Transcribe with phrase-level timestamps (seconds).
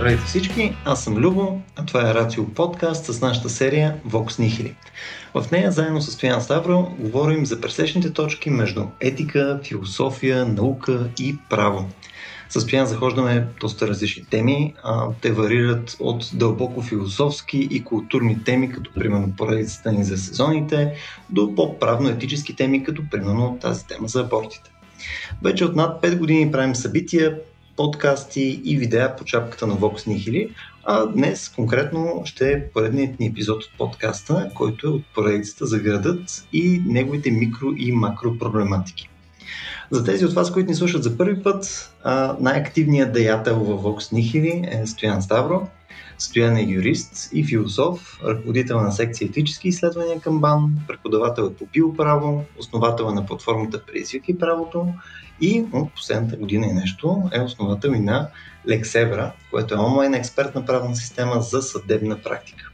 [0.00, 4.74] Здравейте всички, аз съм Любо, а това е Рацио подкаст с нашата серия Vox Nihili.
[5.34, 11.36] В нея заедно с Стоян Ставро говорим за пресечните точки между етика, философия, наука и
[11.50, 11.88] право.
[12.48, 14.74] С Стоян захождаме доста различни теми.
[14.82, 20.94] А, те варират от дълбоко философски и културни теми, като примерно поредицата ни за сезоните,
[21.30, 24.70] до по-правно-етически теми, като примерно тази тема за абортите.
[25.42, 27.38] Вече от над 5 години правим събития,
[27.76, 30.50] подкасти и видеа по чапката на Vox Nihili,
[30.84, 35.78] а днес конкретно ще е поредният ни епизод от подкаста, който е от поредицата за
[35.78, 39.08] градът и неговите микро и макро проблематики.
[39.90, 41.92] За тези от вас, които ни слушат за първи път,
[42.40, 45.68] най-активният деятел в Vox Nihili е Стоян Ставро.
[46.18, 51.66] Стоян е юрист и философ, ръководител на секция етически изследвания към БАН, преподавател е по
[51.72, 54.86] биоправо, основател на платформата Предизвики правото
[55.40, 58.28] и от последната година и нещо е основател и на
[58.68, 62.70] Lexebra, което е онлайн експертна правна система за съдебна практика.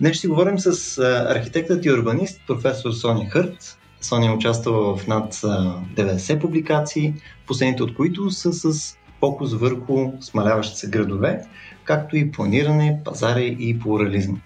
[0.00, 3.78] Днес ще говорим с архитектът и урбанист професор Соня Хърт.
[4.00, 7.14] Соня е участвала в над 90 публикации,
[7.46, 11.44] последните от които са с фокус върху смаляващи се градове,
[11.84, 14.40] както и планиране, пазари и плурализъм.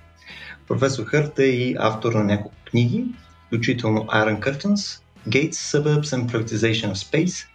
[0.68, 3.04] Професор Хърт е и автор на няколко книги,
[3.46, 7.46] включително Iron Curtains, Gates, Suburbs and Privatization of Space,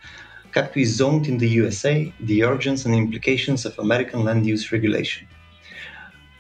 [0.52, 5.26] както и Zoned in the USA, The Origins and Implications of American Land Use Regulation.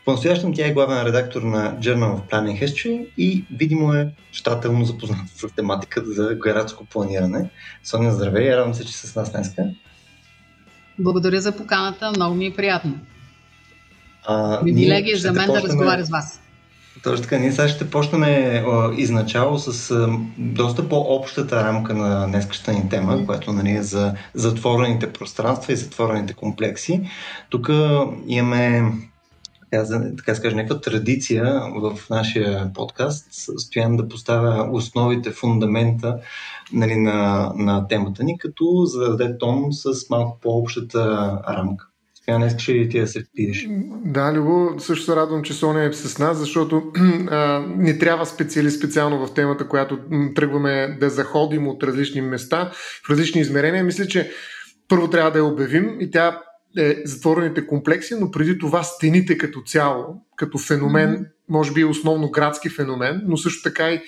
[0.05, 5.23] По-настоящем тя е главен редактор на Journal of Planning History и видимо е щателно запозната
[5.35, 7.49] с тематиката за градско планиране.
[7.83, 9.53] Соня, здравей, радвам се, че с нас днес.
[10.99, 12.99] Благодаря за поканата, много ми е приятно.
[14.63, 16.40] Привилегия за мен да разговаря с вас.
[17.03, 18.23] Точно така, ние сега ще почнем
[18.97, 20.07] изначало с
[20.37, 26.33] доста по-общата рамка на днескащата ни тема, която нали, е за затворените пространства и затворените
[26.33, 27.01] комплекси.
[27.49, 27.69] Тук
[28.27, 28.91] имаме
[29.71, 33.27] така да кажа, някаква традиция в нашия подкаст,
[33.57, 36.17] стоян да поставя основите, фундамента
[36.73, 41.90] нали, на, на темата ни, като зададе тон с малко по-общата рамка.
[42.25, 43.67] Сега не искаш ли ти да се впиеш?
[44.05, 46.91] Да, Любо, също се радвам, че Соня е с нас, защото
[47.27, 49.99] а, не трябва специалист специално в темата, която
[50.35, 52.71] тръгваме да заходим от различни места,
[53.07, 53.83] в различни измерения.
[53.83, 54.31] Мисля, че
[54.87, 56.41] първо трябва да я обявим и тя
[56.77, 60.05] е затворените комплекси, но преди това стените като цяло,
[60.35, 61.27] като феномен, mm-hmm.
[61.49, 64.01] може би основно градски феномен, но също така и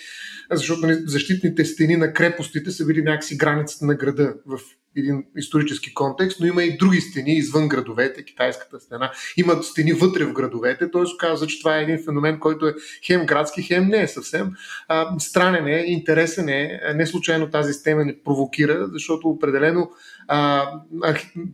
[0.51, 4.59] защото нали, защитните стени на крепостите са били някакси границата на града в
[4.97, 9.11] един исторически контекст, но има и други стени извън градовете, китайската стена.
[9.37, 11.01] Има стени вътре в градовете, т.е.
[11.19, 12.73] казва, че това е един феномен, който е
[13.05, 14.51] хем градски, хем не е съвсем.
[14.87, 19.91] А, странен е, интересен е, не случайно тази тема не провокира, защото определено
[20.27, 20.67] а,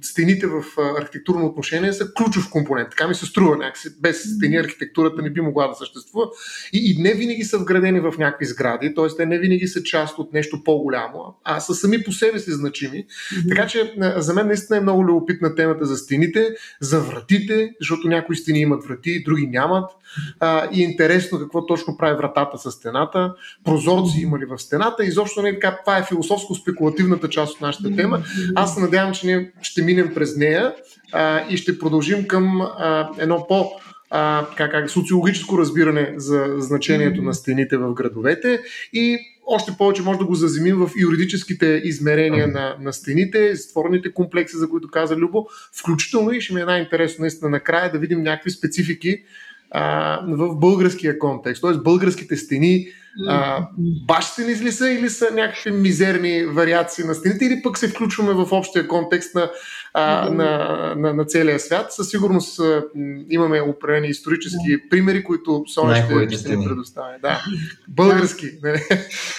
[0.02, 0.63] стените в
[1.00, 2.90] архитектурно отношение са ключов компонент.
[2.90, 3.90] Така ми се струва някакси.
[4.02, 6.25] Без стени архитектурата не би могла да съществува.
[6.74, 9.07] И, и не винаги са вградени в някакви сгради, т.е.
[9.18, 13.06] те не винаги са част от нещо по-голямо, а са сами по себе си значими.
[13.06, 13.50] Mm-hmm.
[13.50, 16.50] Така че за мен наистина е много любопитна темата за стените,
[16.81, 19.91] за вратите, защото някои стени имат врати, други нямат.
[20.40, 25.06] А, и е интересно какво точно прави вратата с стената, прозорци има ли в стената.
[25.06, 28.24] Изобщо не е така, това е философско-спекулативната част от нашата тема.
[28.59, 30.74] Аз се надявам, че ние ще минем през нея
[31.14, 33.72] а, и ще продължим към а, едно по-
[34.09, 38.59] а, как, как, социологическо разбиране за значението на стените в градовете
[38.94, 39.18] и
[39.48, 44.69] още повече може да го заземим в юридическите измерения на, на стените, затворните комплекси, за
[44.69, 45.48] които каза Любо,
[45.80, 49.24] включително и ще ми е най-интересно наистина накрая да видим някакви специфики
[49.72, 51.62] а, в българския контекст.
[51.62, 51.74] Т.е.
[51.74, 52.88] българските стени
[53.28, 53.68] а,
[54.06, 58.34] баш стени ли са или са някакви мизерни вариации на стените или пък се включваме
[58.34, 59.52] в общия контекст на,
[59.94, 61.94] а, на, на, на целия свят.
[61.94, 62.84] Със сигурност а,
[63.30, 67.13] имаме определени исторически примери, които Соня ще, ще ни предоставя.
[67.21, 67.44] Да.
[67.88, 68.48] Български.
[68.63, 68.81] Нали?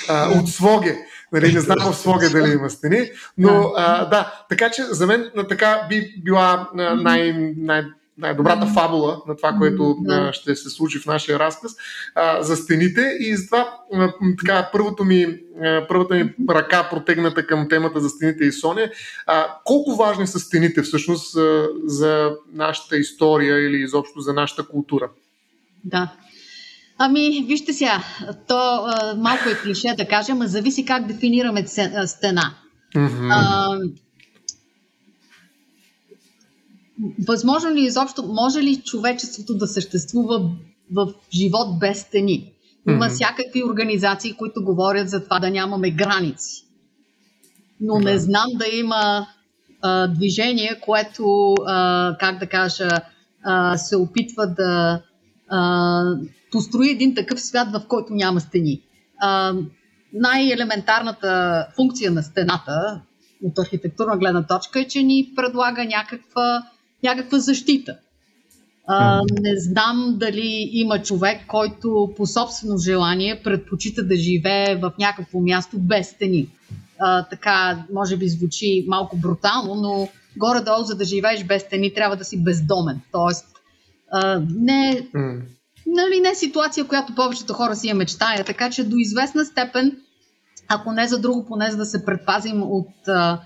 [0.09, 0.97] а, от Своге.
[1.33, 5.31] Нали, не знам в Своге дали има стени, но а, да, така че за мен
[5.49, 7.85] така би била най- най-
[8.21, 11.73] най-добрата фабула на това, което а, ще се случи в нашия разказ
[12.15, 17.69] а, за стените и затова а, така, първото ми, а, първата ми ръка протегната към
[17.69, 18.91] темата за стените и Соня.
[19.27, 25.09] А, колко важни са стените всъщност а, за нашата история или изобщо за нашата култура?
[25.85, 26.13] Да.
[26.99, 28.03] Ами, вижте сега,
[28.49, 31.67] то а, малко е клише да кажем, а зависи как дефинираме
[32.07, 32.55] стена.
[32.97, 33.29] Mm-hmm.
[33.31, 33.69] А,
[37.29, 40.51] възможно ли изобщо, може ли човечеството да съществува
[40.93, 42.53] в живот без стени?
[42.89, 43.15] Има mm-hmm.
[43.15, 46.65] всякакви организации, които говорят за това да нямаме граници.
[47.81, 49.27] Но не знам да има
[49.83, 52.89] а, движение, което, а, как да кажа,
[53.45, 55.03] а, се опитва да
[55.49, 56.03] а,
[56.53, 58.83] построи един такъв свят, в който няма стени.
[59.21, 59.55] А,
[60.13, 63.01] най-елементарната функция на стената
[63.45, 66.63] от архитектурна гледна точка е, че ни предлага някаква,
[67.03, 67.97] някаква защита.
[68.87, 75.41] А, не знам дали има човек, който по собствено желание предпочита да живее в някакво
[75.41, 76.49] място без стени.
[76.99, 82.17] А, така, може би звучи малко брутално, но горе-долу, за да живееш без стени, трябва
[82.17, 83.01] да си бездомен.
[83.13, 83.47] Тоест,
[84.13, 85.09] а, не,
[85.87, 88.45] нали, не е ситуация, която повечето хора си я мечтая.
[88.45, 89.97] Така че до известна степен,
[90.69, 93.41] ако не за друго, поне за да се предпазим от а,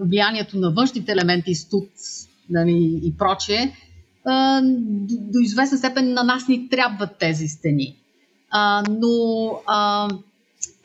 [0.00, 1.88] влиянието на външните елементи, студ
[2.50, 3.72] нали, и прочее,
[4.26, 7.96] а, до, до известна степен на нас ни трябват тези стени.
[8.50, 10.08] А, но а,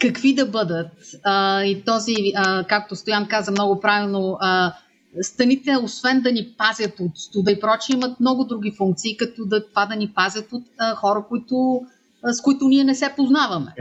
[0.02, 0.92] какви да бъдат?
[1.24, 4.74] А, и този, а, както Стоян каза много правилно, а,
[5.22, 9.70] стените, освен да ни пазят от студа и прочее, имат много други функции, като да,
[9.70, 11.82] това да ни пазят от а, хора, които,
[12.24, 13.74] а, с които ние не се познаваме.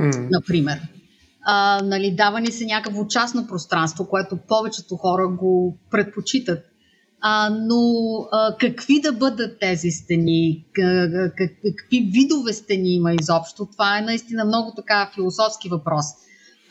[0.00, 0.28] Mm.
[0.30, 0.80] Например.
[1.50, 6.64] А, нали, дава ни се някакво частно пространство, което повечето хора го предпочитат.
[7.20, 7.82] А, но
[8.32, 11.34] а, какви да бъдат тези стени, как,
[11.76, 16.04] какви видове стени има изобщо, това е наистина много така философски въпрос.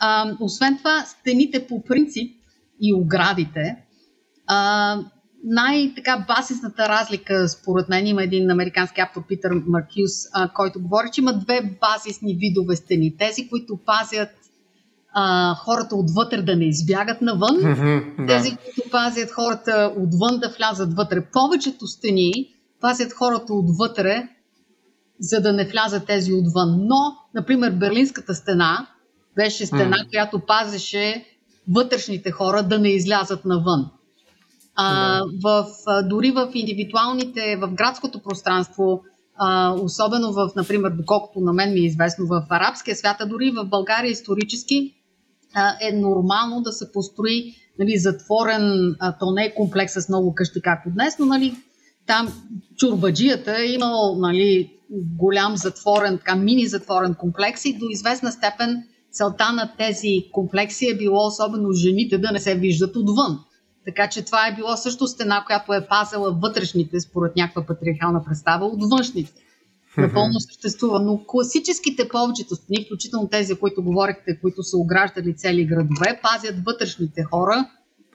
[0.00, 2.36] А, освен това, стените по принцип
[2.80, 3.76] и оградите,
[4.46, 4.98] а,
[5.44, 10.12] най-така базисната разлика, според мен, има един американски автор, Питър Маркюс,
[10.54, 13.16] който говори, че има две базисни видове стени.
[13.16, 14.28] Тези, които пазят
[15.12, 20.94] а, хората отвътре да не избягат навън, mm-hmm, тези, които пазят хората отвън да влязат
[20.94, 21.24] вътре.
[21.32, 22.32] Повечето стени
[22.80, 24.28] пазят хората отвътре,
[25.20, 26.86] за да не влязат тези отвън.
[26.86, 28.86] Но, например, Берлинската стена
[29.36, 30.10] беше стена, mm.
[30.10, 31.24] която пазеше
[31.68, 33.90] вътрешните хора да не излязат навън.
[34.74, 35.66] А, в,
[36.04, 39.02] дори в индивидуалните, в градското пространство,
[39.36, 43.50] а, особено в, например, доколкото на мен ми е известно в арабския свят, а дори
[43.50, 44.94] в България исторически,
[45.80, 50.90] е нормално да се построи нали, затворен, то не е комплекс с много къщи, както
[50.90, 51.56] днес, но нали,
[52.06, 52.32] там
[52.76, 59.52] чурбаджията е имал нали, голям затворен, така мини затворен комплекс и до известна степен целта
[59.52, 63.38] на тези комплекси е било особено жените да не се виждат отвън.
[63.84, 68.66] Така че това е било също стена, която е пазила вътрешните, според някаква патриархална представа,
[68.66, 69.32] от външните.
[69.98, 71.00] Напълно съществува.
[71.00, 77.24] Но класическите повечето стени, включително тези, които говорихте, които са ограждали цели градове, пазят вътрешните
[77.24, 77.68] хора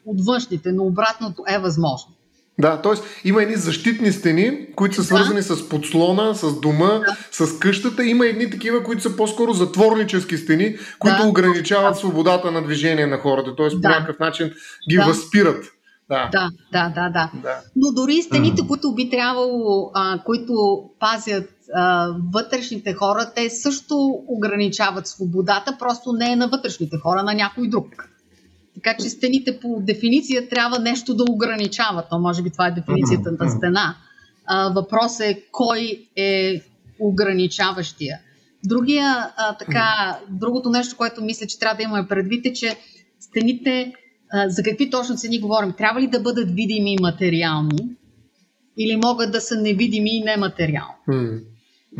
[0.05, 2.13] от външните, но обратното е възможно.
[2.59, 2.93] Да, т.е.
[3.27, 5.43] има едни защитни стени, които са свързани да.
[5.43, 7.17] с подслона, с дома, да.
[7.31, 8.05] с къщата.
[8.05, 11.27] Има едни такива, които са по-скоро затворнически стени, които да.
[11.27, 13.55] ограничават свободата на движение на хората.
[13.55, 13.69] Т.е.
[13.69, 13.81] Да.
[13.81, 14.51] по някакъв начин
[14.89, 15.05] ги да.
[15.05, 15.65] възпират.
[16.09, 16.29] Да.
[16.31, 17.31] да, да, да, да.
[17.41, 17.61] да.
[17.75, 18.67] Но дори стените, mm.
[18.67, 23.95] които би трябвало, а, които пазят а, вътрешните хора, те също
[24.27, 28.09] ограничават свободата, просто не е на вътрешните хора, на някой друг.
[28.75, 32.05] Така че стените по дефиниция трябва нещо да ограничават.
[32.09, 33.95] То може би това е дефиницията на стена.
[34.45, 36.61] А, въпросът е кой е
[36.99, 38.19] ограничаващия.
[38.65, 42.77] Другия, а, така, другото нещо, което мисля, че трябва да имаме предвид е, че
[43.19, 43.93] стените,
[44.31, 47.89] а, за какви точно цени говорим, трябва ли да бъдат видими материални
[48.77, 51.43] или могат да са невидими и нематериални?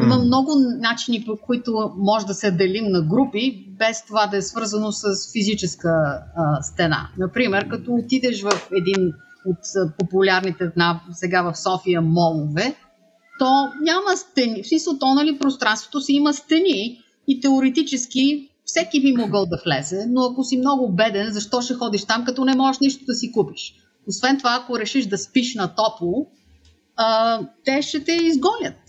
[0.01, 4.41] Има много начини, по които може да се делим на групи, без това да е
[4.41, 5.89] свързано с физическа
[6.35, 7.09] а, стена.
[7.17, 9.13] Например, като отидеш в един
[9.45, 9.57] от
[10.00, 12.75] популярните на, сега в София молове,
[13.39, 14.63] то няма стени.
[14.63, 20.05] В смисъл, то, нали, пространството си има стени и теоретически всеки би могъл да влезе,
[20.09, 23.31] но ако си много беден, защо ще ходиш там, като не можеш нищо да си
[23.31, 23.73] купиш?
[24.07, 26.27] Освен това, ако решиш да спиш на топло,
[26.95, 28.79] а, те ще те изгонят.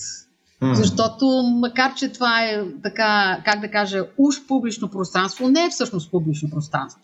[0.72, 1.26] Защото,
[1.60, 6.50] макар че това е така, как да кажа, уж публично пространство, не е всъщност публично
[6.50, 7.00] пространство.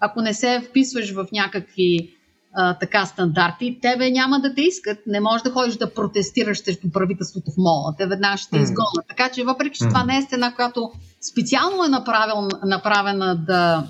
[0.00, 2.10] Ако не се вписваш в някакви
[2.54, 4.98] а, така стандарти, тебе няма да те искат.
[5.06, 7.94] Не можеш да ходиш да протестираш срещу правителството в мола.
[7.98, 9.06] Те веднага ще те изгонят.
[9.08, 10.90] Така че, въпреки че това не е стена, която
[11.32, 13.88] специално е направен, направена да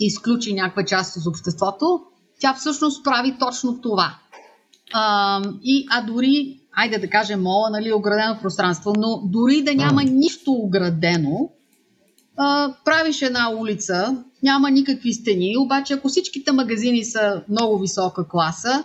[0.00, 2.00] изключи някаква част от обществото,
[2.40, 4.14] тя всъщност прави точно това.
[4.92, 10.00] А, и, а дори айде да кажем мола, нали, оградено пространство, но дори да няма
[10.00, 10.10] mm.
[10.10, 11.50] нищо оградено,
[12.36, 18.84] а, правиш една улица, няма никакви стени, обаче ако всичките магазини са много висока класа,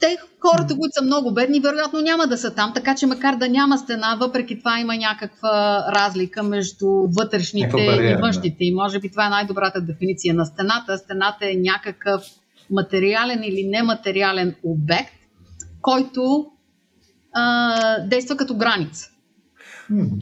[0.00, 3.48] те, хората, които са много бедни, вероятно няма да са там, така че макар да
[3.48, 6.86] няма стена, въпреки това има някаква разлика между
[7.18, 8.48] вътрешните бариера, и външните.
[8.48, 8.64] Да.
[8.64, 10.98] И може би това е най-добрата дефиниция на стената.
[10.98, 12.22] Стената е някакъв
[12.70, 15.19] материален или нематериален обект,
[15.82, 16.52] който
[17.32, 19.09] а, действа като граница.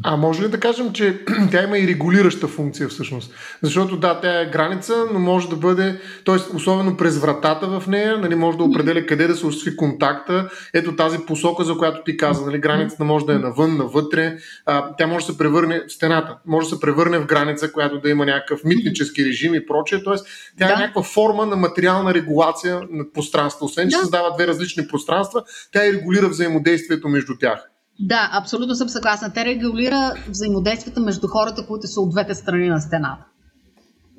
[0.04, 1.20] А може ли да кажем, че
[1.50, 3.34] тя има и регулираща функция всъщност?
[3.62, 6.56] Защото да, тя е граница, но може да бъде, т.е.
[6.56, 10.48] особено през вратата в нея, нали, може да определя къде да се осъществи контакта.
[10.75, 14.37] Ето тази посока, за която ти каза, нали, границата може да е навън, навътре.
[14.66, 18.10] А, тя може да се превърне, стената може да се превърне в граница, която да
[18.10, 20.02] има някакъв митнически режим и прочее.
[20.02, 20.14] Т.е.
[20.58, 20.75] тя е да.
[20.75, 23.64] е някаква форма на материална регулация на пространство.
[23.64, 24.00] Освен, че да.
[24.00, 27.68] създава две различни пространства, тя и регулира взаимодействието между тях.
[28.00, 29.33] Да, абсолютно съм съгласна.
[29.33, 33.25] Те регулира взаимодействията между хората, които са от двете страни на стената.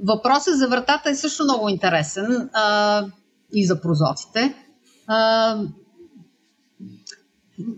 [0.04, 3.06] Въпросът за вратата е също много интересен а,
[3.54, 4.56] и за прозорците.
[5.08, 5.58] А,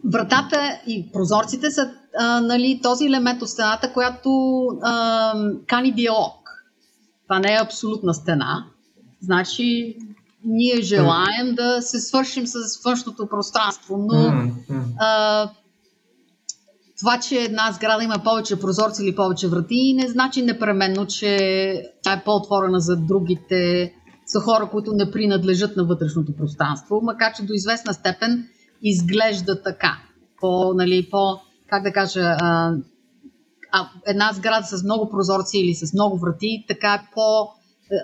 [0.06, 5.34] вратата и прозорците са а, нали, този елемент от стената, която а,
[5.68, 6.50] кани диалог.
[7.24, 8.66] Това не е абсолютна стена.
[9.22, 9.98] Значи,
[10.46, 14.34] ние желаем да се свършим с външното пространство, но
[15.00, 15.50] а,
[17.02, 21.38] това, че една сграда има повече прозорци или повече врати, не значи непременно, че
[22.04, 23.94] тя е по-отворена за другите,
[24.28, 28.48] за хора, които не принадлежат на вътрешното пространство, макар че до известна степен
[28.82, 29.98] изглежда така.
[30.42, 31.40] По, нали, по
[31.70, 32.74] как да кажа, а,
[33.72, 37.48] а, една сграда с много прозорци или с много врати, така е по,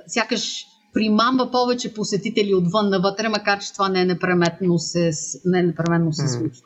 [0.08, 5.12] сякаш примамва повече посетители отвън навътре, макар че това не е непременно се,
[5.46, 6.63] не е непременно се случва.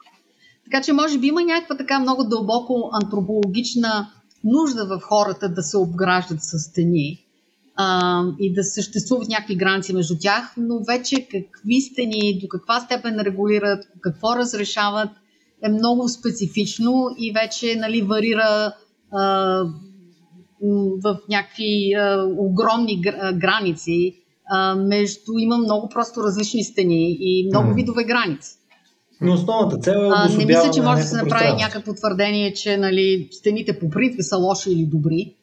[0.71, 4.11] Така че може би има някаква така много дълбоко антропологична
[4.43, 7.25] нужда в хората да се обграждат с стени
[7.75, 13.19] а, и да съществуват някакви граници между тях, но вече какви стени, до каква степен
[13.19, 15.09] регулират, какво разрешават
[15.63, 18.75] е много специфично и вече нали, варира
[19.11, 19.21] а,
[21.03, 23.01] в някакви а, огромни
[23.33, 24.15] граници.
[24.49, 28.60] А, между има много просто различни стени и много видове граници.
[29.21, 32.77] Но основната цел е а, Не мисля, че може да се направи някакво твърдение, че
[32.77, 35.35] нали, стените по принцип са лоши или добри.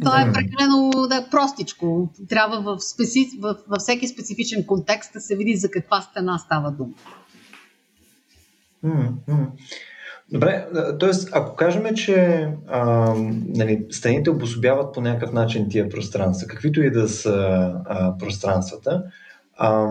[0.00, 2.08] Това е прекалено да простичко.
[2.28, 3.30] Трябва в, специ...
[3.40, 6.94] в, във всеки специфичен контекст да се види за каква стена става дума.
[10.32, 10.66] Добре,
[11.00, 11.10] т.е.
[11.32, 13.14] ако кажем, че а,
[13.48, 19.02] нали, стените обособяват по някакъв начин тия пространства, каквито и да са а, пространствата,
[19.56, 19.86] а,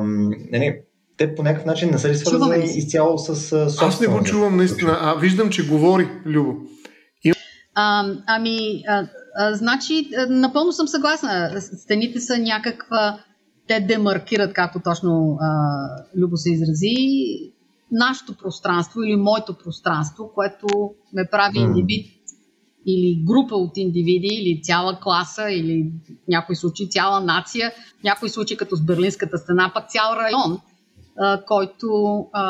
[0.52, 0.80] нали,
[1.18, 3.90] те по някакъв начин не са ли свързани изцяло с собствено?
[3.90, 6.56] Аз не го чувам наистина, а виждам, че говори Любо.
[7.24, 7.34] И...
[7.76, 11.62] А, ами, а, а, значи, напълно съм съгласна.
[11.62, 13.20] Стените са някаква...
[13.68, 15.50] Те демаркират, както точно а,
[16.18, 16.96] Любо се изрази,
[17.92, 20.68] нашето пространство или моето пространство, което
[21.14, 22.06] ме прави индивид
[22.86, 28.30] или група от индивиди, или цяла класа, или в някои случаи цяла нация, в някои
[28.30, 30.60] случаи като с Берлинската стена, пък цял район–
[31.48, 32.44] който, а,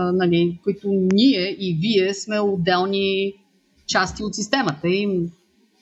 [0.00, 3.34] а, нали, които ние и вие сме отделни
[3.86, 5.30] части от системата и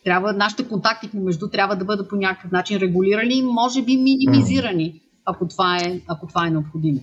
[0.05, 5.01] трябва, нашите контакти между трябва да бъдат по някакъв начин регулирани и може би минимизирани,
[5.25, 7.01] ако това е, ако това е необходимо.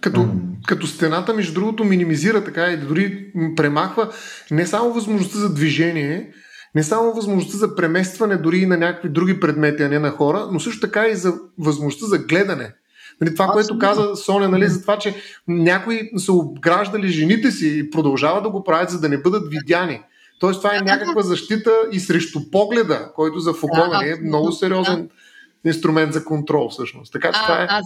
[0.00, 0.28] Като,
[0.66, 4.10] като стената, между другото, минимизира така и дори премахва
[4.50, 6.32] не само възможността за движение,
[6.74, 10.60] не само възможността за преместване дори на някакви други предмети, а не на хора, но
[10.60, 12.74] също така и за възможността за гледане.
[13.20, 15.14] Нали, това, което каза Соня, нали, за това, че
[15.48, 20.00] някои са обграждали жените си и продължават да го правят, за да не бъдат видяни.
[20.40, 25.10] Тоест, това е някаква защита и срещу погледа, който за Фуко нали, е много сериозен
[25.64, 27.12] инструмент за контрол, всъщност.
[27.12, 27.66] Така че това е.
[27.70, 27.84] Аз,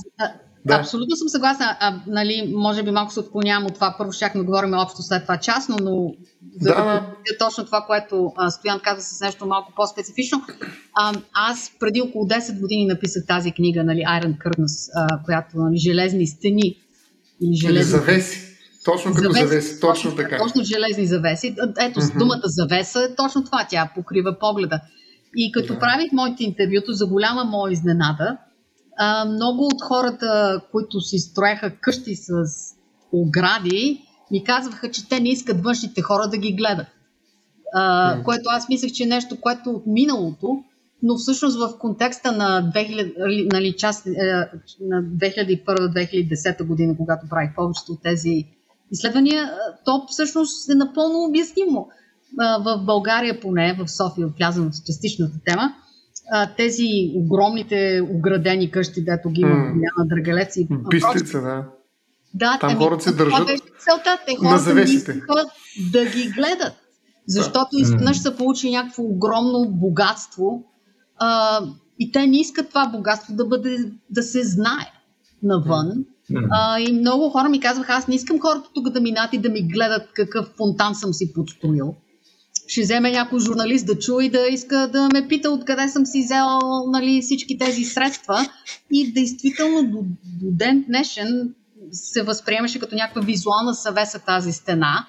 [0.66, 0.74] да.
[0.74, 1.76] Абсолютно съм съгласна.
[1.80, 3.94] А, нали, може би малко се отклонявам от това.
[3.98, 6.14] Първо ще да говорим общо след това частно, но
[6.60, 10.42] за да, да точно това, което а, Стоян каза с нещо малко по-специфично.
[10.94, 15.76] А, аз преди около 10 години написах тази книга, нали, Iron Curtains, а, която нали,
[15.76, 16.76] железни стени
[17.42, 17.82] или железни...
[17.82, 18.48] завеси.
[18.84, 20.38] Точно като завеси, завеси точно, точно така.
[20.38, 21.56] Точно железни завеси.
[21.80, 22.18] Ето, mm-hmm.
[22.18, 23.66] думата завеса е точно това.
[23.70, 24.80] Тя покрива погледа.
[25.36, 25.78] И като yeah.
[25.78, 28.36] правих моите интервюто, за голяма моя изненада,
[28.98, 32.30] а, много от хората, които си строеха къщи с
[33.12, 36.86] огради, ми казваха, че те не искат външните хора да ги гледат.
[37.74, 38.22] А.
[38.22, 40.64] Което аз мислех, че е нещо, което от миналото,
[41.02, 44.10] но всъщност в контекста на, 2000, нали, част, е,
[44.80, 48.44] на 2001-2010 година, когато правих повечето от тези
[48.90, 49.50] изследвания,
[49.84, 51.88] то всъщност е напълно обяснимо.
[52.38, 55.74] В България поне, в София, влязам в частичната тема,
[56.32, 61.64] а, тези огромните оградени къщи, дето ги има на Драгелец и Пистица, да.
[62.34, 64.18] Да, Там ами, хората се това държат беше целта.
[64.26, 65.22] Те на хората не завесите.
[65.92, 66.72] да ги гледат.
[67.26, 70.64] Защото изведнъж са получили някакво огромно богатство
[71.16, 71.60] а,
[71.98, 74.92] и те не искат това богатство да бъде да се знае
[75.42, 76.04] навън.
[76.50, 79.48] А, и много хора ми казваха, аз не искам хората тук да минат и да
[79.48, 81.94] ми гледат какъв фонтан съм си подстроил.
[82.68, 86.22] Ще вземе някой журналист да чуе и да иска да ме пита откъде съм си
[86.24, 86.46] взел
[86.92, 88.46] нали, всички тези средства.
[88.90, 91.54] И действително до, до ден днешен
[91.92, 95.06] се възприемаше като някаква визуална съвеса тази стена,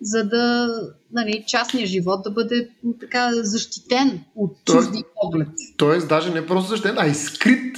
[0.00, 0.68] за да
[1.12, 2.68] нали, частният живот да бъде
[3.00, 5.48] така защитен от чужди поглед.
[5.76, 7.76] Тоест, даже не просто защитен, а и скрит.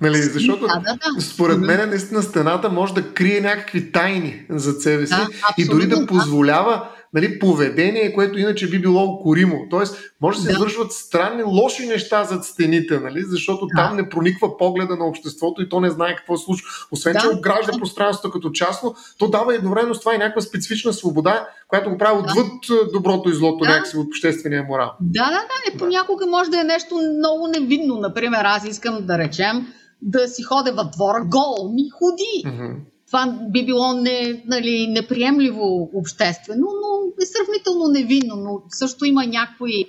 [0.00, 0.16] Нали?
[0.16, 1.20] Защото Да, да, да.
[1.20, 5.86] според мен наистина стената може да крие някакви тайни за себе си Да, и дори
[5.86, 6.06] да.
[6.06, 9.66] позволява нали, поведение, което иначе би било укоримо.
[9.70, 10.52] Тоест, може да се Да.
[10.52, 13.22] извършват странни, лоши неща зад стените, нали?
[13.22, 13.82] защото Да.
[13.82, 16.68] там не прониква погледа на обществото и то не знае какво се случва.
[16.90, 17.18] Освен, Да.
[17.20, 21.90] че огражда пространството като частно, то дава едновременно с това и някаква специфична свобода, която
[21.90, 23.70] го прави отвъд е, доброто и злото, Да.
[23.70, 24.90] някакси от обществения морал.
[25.00, 25.72] Да, да, да.
[25.72, 27.96] Не, понякога може да е нещо много невидно.
[27.96, 29.66] Например, аз искам да речем
[30.02, 32.54] да си ходя във двора гол, ми ходи.
[32.56, 32.72] Мгм.
[33.12, 38.36] Това би било не, нали, неприемливо обществено, но е сравнително невинно.
[38.36, 39.84] Но също има някои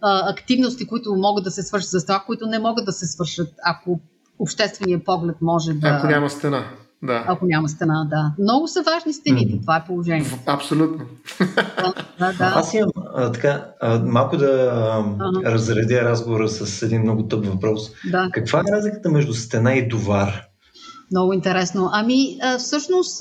[0.00, 3.48] а, активности, които могат да се свършат за това, които не могат да се свършат,
[3.64, 4.00] ако
[4.38, 5.88] общественият поглед може да...
[5.88, 6.64] Ако няма стена.
[7.02, 7.24] Да.
[7.28, 8.42] ако няма стена, да.
[8.42, 9.60] Много са важни стените, Мгм.
[9.60, 10.38] това е положението.
[10.46, 11.04] Абсолютно.
[11.76, 12.52] Да, да, да.
[12.56, 15.52] Аз имам а, така, а, малко да а, Ага.
[15.52, 17.90] разредя разговора с един много тъп въпрос.
[18.10, 18.28] да.
[18.32, 20.47] Каква е разликата между стена и довар?
[21.10, 21.90] Много интересно.
[21.92, 23.20] Ами, всъщност,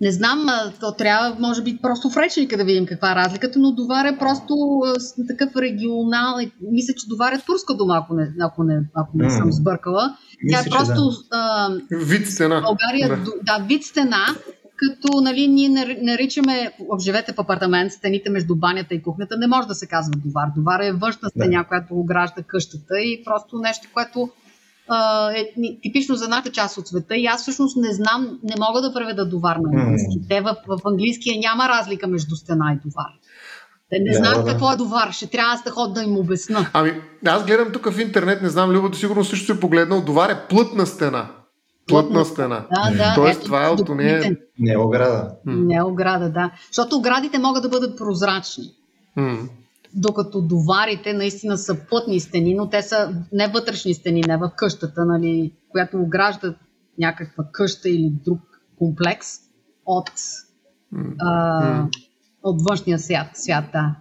[0.00, 0.46] не знам,
[0.80, 4.18] то трябва, може би, просто в речника да видим каква е разликата, но Довар е
[4.18, 4.82] просто
[5.28, 6.36] такъв регионал.
[6.72, 10.16] Мисля, че Довар е турска дума, ако не, ако не, ако не съм сбъркала.
[10.50, 11.16] Тя Мисля, е че просто да.
[11.30, 12.60] а, Вид стена.
[12.60, 13.16] България, Да.
[13.16, 13.32] да.
[13.42, 14.26] да, вид стена,
[14.76, 19.46] като нали, ние нар- наричаме, ако живеете в апартамент, стените между банята и кухнята, не
[19.46, 20.48] може да се казва довар.
[20.56, 24.28] Довар е външна стеня, която огражда къщата и просто нещо, което
[25.36, 27.16] е типично за нашата част от света.
[27.16, 30.28] И аз всъщност не знам, не мога да преведа довар на английски.
[30.28, 33.10] Те в, в английския няма разлика между стена и довар.
[33.90, 34.50] Те не знаят да.
[34.50, 35.12] какво е довар.
[35.12, 36.70] Ще трябва аз да ходя да им обясна.
[36.72, 36.92] Ами,
[37.26, 40.86] аз гледам тук в интернет, не знам, Любото сигурно също се погледнал, довар е плътна
[40.86, 41.28] стена.
[41.88, 42.66] Плътна стена.
[42.74, 43.14] Да, да.
[43.14, 45.30] Тоест, ето, това е от ония- Не е ограда.
[45.46, 46.50] Не ограда, да.
[46.66, 48.64] Защото оградите могат да бъдат прозрачни.
[49.16, 49.38] М.
[49.94, 55.04] докато доварите наистина са плътни стени, но те са не вътрешни стени, не в къщата,
[55.04, 56.56] нали, която ограждат
[56.98, 58.40] някаква къща или друг
[58.78, 59.28] комплекс
[59.86, 60.10] от,
[61.18, 61.88] а,
[62.42, 63.26] от външния свят.
[63.34, 63.96] свят да.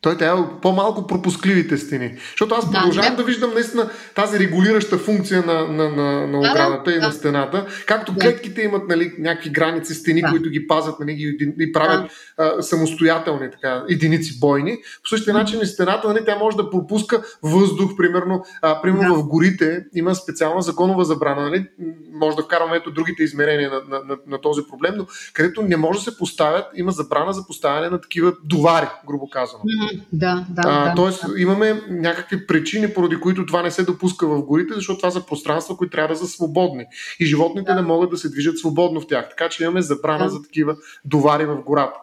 [0.00, 2.14] Той трябва по-малко пропускливите стени.
[2.30, 3.16] Защото аз Да, продължавам не.
[3.16, 7.06] да виждам наистина тази регулираща функция на, на, на, на Да, оградата да, и на
[7.08, 7.12] да.
[7.12, 7.66] стената.
[7.86, 8.18] Както Да.
[8.18, 10.28] клетките имат нали, някакви граници, стени, Да.
[10.30, 14.76] които ги пазят нали, ги, и правят а, самостоятелни така, единици бойни.
[15.02, 18.44] По същия начин и стената, нали, тя може да пропуска въздух, примерно.
[18.62, 19.20] А, примерно Да.
[19.20, 21.42] в горите има специална законова забрана.
[21.42, 21.66] Нали?
[22.12, 25.76] Може да вкараме ето другите измерения на, на, на, на този проблем, но където не
[25.76, 29.62] може да се поставят, има забрана за поставяне на такива довари, грубо казано.
[29.94, 30.62] Мгм, Да, да.
[30.64, 30.94] А, да.
[30.94, 35.26] тоест, имаме някакви причини, поради които това не се допуска в горите, защото това са
[35.26, 36.84] пространства, които трябва да са свободни.
[37.20, 39.28] И животните не могат да се движат свободно в тях.
[39.28, 40.30] Така че имаме забрана Да.
[40.30, 41.98] за такива довари в гората.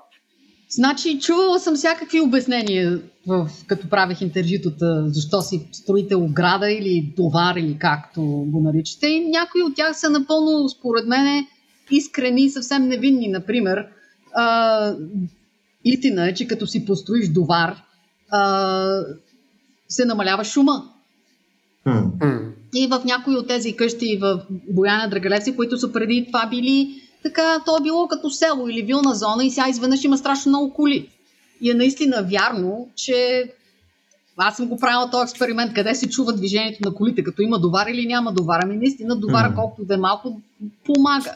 [0.69, 7.56] Значи, чувала съм всякакви обяснения, в, като правех интервютата, защо си строите ограда или довар,
[7.56, 9.08] или както го наричате.
[9.08, 11.46] И някои от тях са напълно, според мен,
[11.91, 13.28] искрени и съвсем невинни.
[13.28, 13.86] Например,
[14.36, 14.96] а,
[15.86, 17.76] истина е, че като си построиш довар,
[18.32, 19.02] а,
[19.89, 20.84] се намалява шума.
[21.86, 22.12] М.
[22.76, 27.60] И в някои от тези къщи в Бояна Драгалевци, които са преди това били така,
[27.65, 31.10] то е било като село или вилна зона и сега изведнъж има страшно много коли.
[31.62, 33.50] И е наистина вярно, че
[34.38, 37.88] аз съм го правила този експеримент, къде се чува движението на колите, като има довар
[37.88, 38.60] или няма довар.
[38.63, 39.56] Ами наистина довара, Мгм.
[39.56, 40.41] колкото да е малко,
[40.86, 41.36] помага.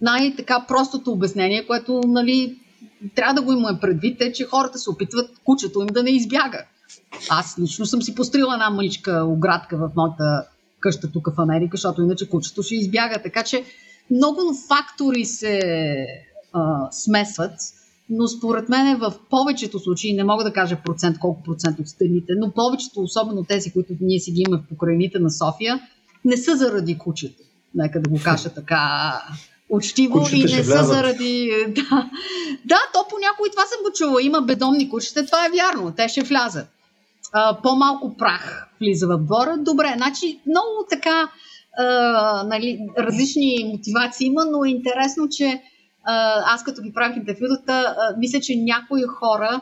[0.00, 2.58] Най-така простото обяснение, което нали,
[3.14, 6.64] трябва да го имаме предвид, е, че хората се опитват кучето им да не избяга.
[7.30, 10.46] Аз лично съм си построила една мъничка оградка в моята
[10.80, 13.22] къща тук в Америка, защото иначе кучето ще избяга.
[13.22, 13.64] Така че
[14.10, 15.60] много фактори се
[16.52, 17.52] а, смесват,
[18.10, 22.32] но според мен в повечето случаи, не мога да кажа процент, колко процент от стените,
[22.38, 25.80] но повечето, особено тези, които ние си ги имаме в покрайните на София,
[26.24, 27.42] не са заради кучето.
[27.74, 29.12] Нека да го кажа така
[29.68, 31.52] учтиво Кучета и не са заради...
[31.68, 32.10] Да,
[32.64, 34.22] да, то по някои това съм го чула.
[34.22, 35.92] Има бедомни кучета, това е вярно.
[35.96, 36.66] Те ще влязат.
[37.32, 39.56] а, по-малко прах влиза в двора.
[39.58, 41.30] Добре, значи много така
[41.78, 45.62] а, нали, различни мотивации има, но е интересно, че
[46.04, 49.60] а, аз като ги правих интервютата, а, мисля, че някои хора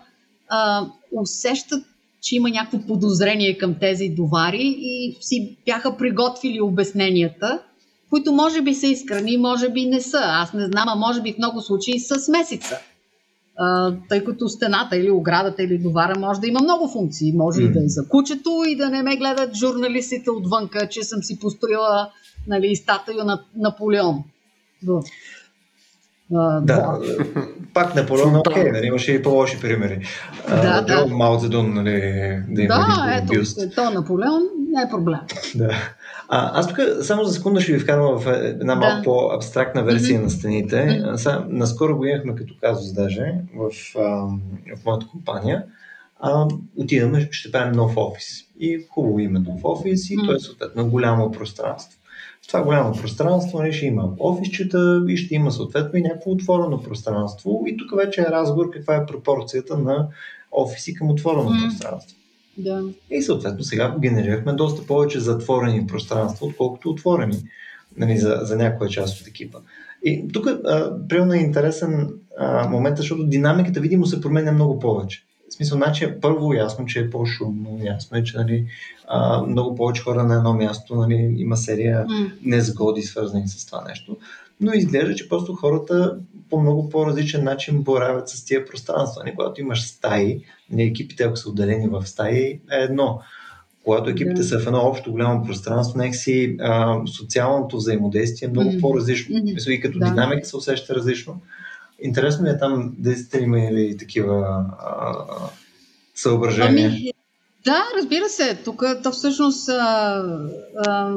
[0.49, 1.85] а, усещат,
[2.23, 7.63] че има някакво подозрение към тези довари и си бяха приготвили обясненията,
[8.11, 10.21] които може би са искрени, може би не са.
[10.23, 12.79] Аз не знам, а може би в много случаи са смесица.
[13.59, 17.33] А, тъй като стената или оградата или довара може да има много функции.
[17.33, 17.71] Може mm.
[17.71, 21.39] и да е за кучето и да не ме гледат журналистите отвънка, че съм си
[21.39, 22.11] построила
[22.47, 24.25] нали, статую на Наполеон.
[26.33, 26.99] Uh, да,
[27.75, 30.07] пак Наполеон, окей, okay, нали, имаше и по-лоши примери.
[30.49, 31.07] Да, uh, да.
[31.15, 31.91] Мао Цедун, нали,
[32.49, 33.75] да има да, ето, бюст.
[33.75, 34.43] то Наполеон
[34.73, 35.21] не е проблем.
[35.55, 35.75] Да.
[36.29, 38.81] А, аз тук само за секунда ще ви вкарвам в една да.
[38.81, 40.23] малко по-абстрактна версия mm-hmm.
[40.23, 40.77] на стените.
[40.77, 41.49] Mm-hmm.
[41.49, 43.71] Наскоро го имахме като казус даже в,
[44.77, 45.65] в моята компания.
[46.21, 48.27] А, отиваме, ще правим нов офис.
[48.61, 50.27] И хубаво има нов офис и mm-hmm.
[50.27, 51.99] той е съответно голямо пространство.
[52.45, 56.83] В това голямо пространство нали, ще има офисчета и ще има съответно и някакво отворено
[56.83, 57.65] пространство.
[57.67, 60.09] И тук вече е разговор каква е пропорцията на
[60.53, 61.69] офиси към отворено mm.
[61.69, 62.17] пространство.
[62.59, 62.83] Да.
[63.11, 67.43] И съответно сега генерирахме доста повече затворени пространства, отколкото отворени
[67.97, 69.59] нали, за, за някоя част от екипа.
[70.05, 70.49] И тук,
[71.09, 75.25] примерно, е интересен а, момент, защото динамиката, видимо, се променя много повече.
[75.49, 78.67] В смисъл, значи, първо ясно, че е по-шумно, ясно е, че нали,
[79.09, 82.31] а, много повече хора на едно място, нали, има серия mm.
[82.45, 84.17] незгоди, свързани с това нещо.
[84.61, 86.19] Но изглежда, че просто хората
[86.51, 89.23] по много по-различен начин боравят с тия пространства.
[89.25, 93.21] Нали, когато имаш стаи, нали, екипите, ако са отделени в стаи, е едно.
[93.85, 94.49] Когато екипите yeah.
[94.49, 98.81] са в едно общо голямо пространство, някакси а, социалното взаимодействие е много mm.
[98.81, 99.37] по-различно.
[99.37, 99.71] Mm-hmm.
[99.71, 100.07] И като да.
[100.07, 101.41] динамика се усеща различно.
[102.03, 105.15] Интересно ми е там, дали сте имали такива а,
[106.15, 106.89] съображения?
[106.89, 107.13] Ами,
[107.67, 108.55] да, разбира се.
[108.65, 110.23] Тук то всъщност а,
[110.87, 111.15] а,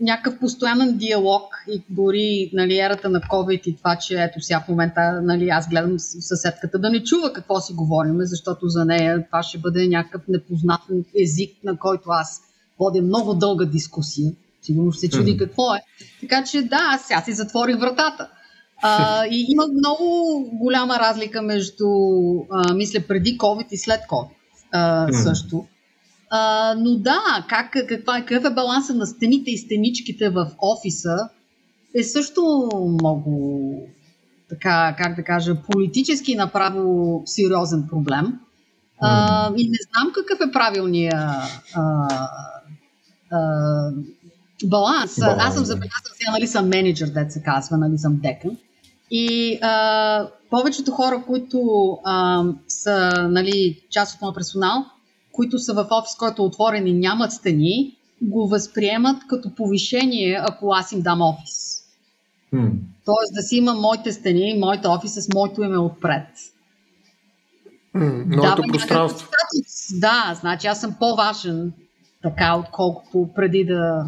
[0.00, 4.68] някакъв постоянен диалог и дори нали, ерата на COVID и това, че ето сега в
[4.68, 9.42] момента нали, аз гледам съседката да не чува какво си говорим, защото за нея това
[9.42, 10.80] ще бъде някакъв непознат
[11.22, 12.42] език, на който аз
[12.78, 14.32] водя много дълга дискусия.
[14.62, 15.80] Сигурно ще се чуди какво е.
[16.20, 18.28] Така че да, аз сега си затворих вратата.
[18.82, 20.04] А, и има много
[20.52, 21.86] голяма разлика между,
[22.50, 24.40] а, мисля, преди COVID и след COVID
[24.72, 25.66] а, също.
[26.30, 31.16] А, но да, как, каква, какъв е баланса на стените и стеничките в офиса
[31.94, 33.72] е също много,
[34.48, 38.40] така, как да кажа, политически направо сериозен проблем.
[39.02, 41.48] А, и не знам какъв е правилният а,
[43.30, 43.90] а,
[44.64, 45.18] баланс.
[45.18, 45.38] баланс.
[45.38, 48.56] Аз съм забелязал, сега нали съм менеджер, дет се казва, нали съм декан.
[49.10, 51.60] И а, повечето хора, които
[52.04, 54.84] а, са нали, част от моя персонал,
[55.40, 60.72] които са в офис, който е отворен и нямат стени, го възприемат като повишение, ако
[60.72, 61.82] аз им дам офис.
[62.54, 62.72] Hmm.
[63.04, 66.28] Тоест да си има моите стени, моите офиса с моето име отпред.
[67.96, 69.28] Mm, моето пространство.
[70.00, 71.72] Да, значи аз съм по-важен
[72.22, 74.04] така, отколкото преди да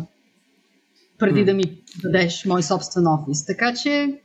[1.18, 1.44] преди mm.
[1.44, 1.64] да ми
[2.02, 3.46] дадеш мой собствен офис.
[3.46, 4.20] Така че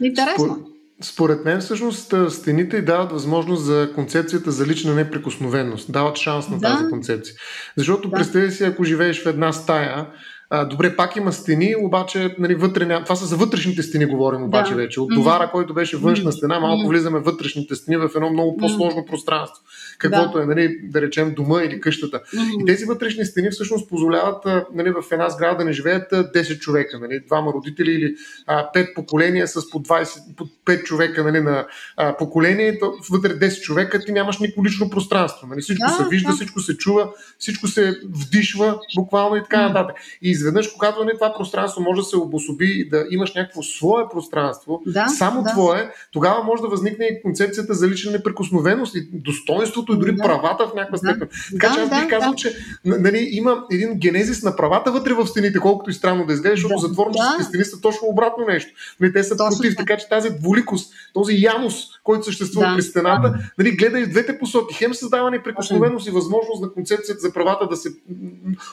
[0.00, 0.44] интересно.
[0.44, 0.69] Спор...
[1.02, 5.92] Според мен всъщност стените дават възможност за концепцията за лична неприкосновеност.
[5.92, 6.68] Дават шанс на да.
[6.68, 7.34] тази концепция.
[7.76, 8.16] Защото да.
[8.16, 10.06] представи си, ако живееш в една стая,
[10.52, 13.02] а, добре, пак има стени, обаче нали, вътре ня...
[13.04, 14.76] това са за вътрешните стени говорим обаче да.
[14.76, 15.00] вече.
[15.00, 19.64] От товара, който беше външна стена, малко влизаме вътрешните стени в едно много по-сложно пространство.
[19.98, 20.42] Каквото да.
[20.42, 22.20] е, нали, да речем, дома или къщата.
[22.62, 26.98] И тези вътрешни стени всъщност позволяват нали, в една сграда да не живеят 10 човека,
[26.98, 28.14] нали, двама родители или
[28.46, 33.28] а, 5 поколения с по, 20, по 5 човека нали, на а, поколение, то вътре
[33.28, 35.46] 10 човека ти нямаш никакво лично пространство.
[35.46, 35.60] Нали.
[35.60, 36.36] Всичко да, се вижда, да.
[36.36, 37.08] всичко се чува,
[37.38, 39.96] всичко се вдишва буквално и така нататък.
[40.22, 44.04] И изведнъж, когато нали, това пространство може да се обособи и да имаш някакво свое
[44.12, 45.50] пространство, да, само да.
[45.50, 50.22] твое, тогава може да възникне и концепцията за лична неприкосновеност и достоинството и дори да.
[50.22, 51.28] правата в някаква степен.
[51.52, 51.58] Да.
[51.60, 52.36] Така че аз бих да, казал, да.
[52.36, 56.56] че нали, има един генезис на правата вътре в стените, колкото и странно да изглежда,
[56.56, 56.88] защото да.
[56.88, 57.44] затворническите да.
[57.44, 58.70] стени са точно обратно нещо.
[59.00, 61.74] Нали, те са точно против, така че тази двуликост, този янус,
[62.04, 62.76] който съществува да.
[62.76, 64.74] при стената, нали, гледа и в двете посоки.
[64.74, 67.88] Хем създава неприкосновеност и възможност на концепцията за правата да се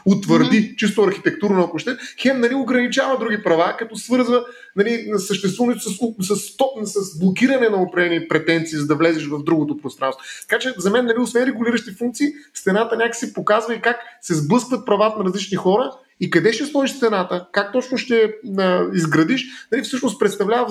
[0.06, 0.76] утвърди mm-hmm.
[0.76, 6.36] чисто архитектурно, ако ще, хем нали, ограничава други права, като свързва нали, съществуването с, с,
[6.84, 10.26] с, с блокиране на определени претенции, за да влезеш в другото пространство.
[10.50, 14.86] Така че за мен, нали, освен регулиращи функции, стената някакси показва и как се сблъскват
[14.86, 19.82] правата на различни хора и къде ще сложиш стената, как точно ще а, изградиш, нали,
[19.82, 20.68] всъщност представлява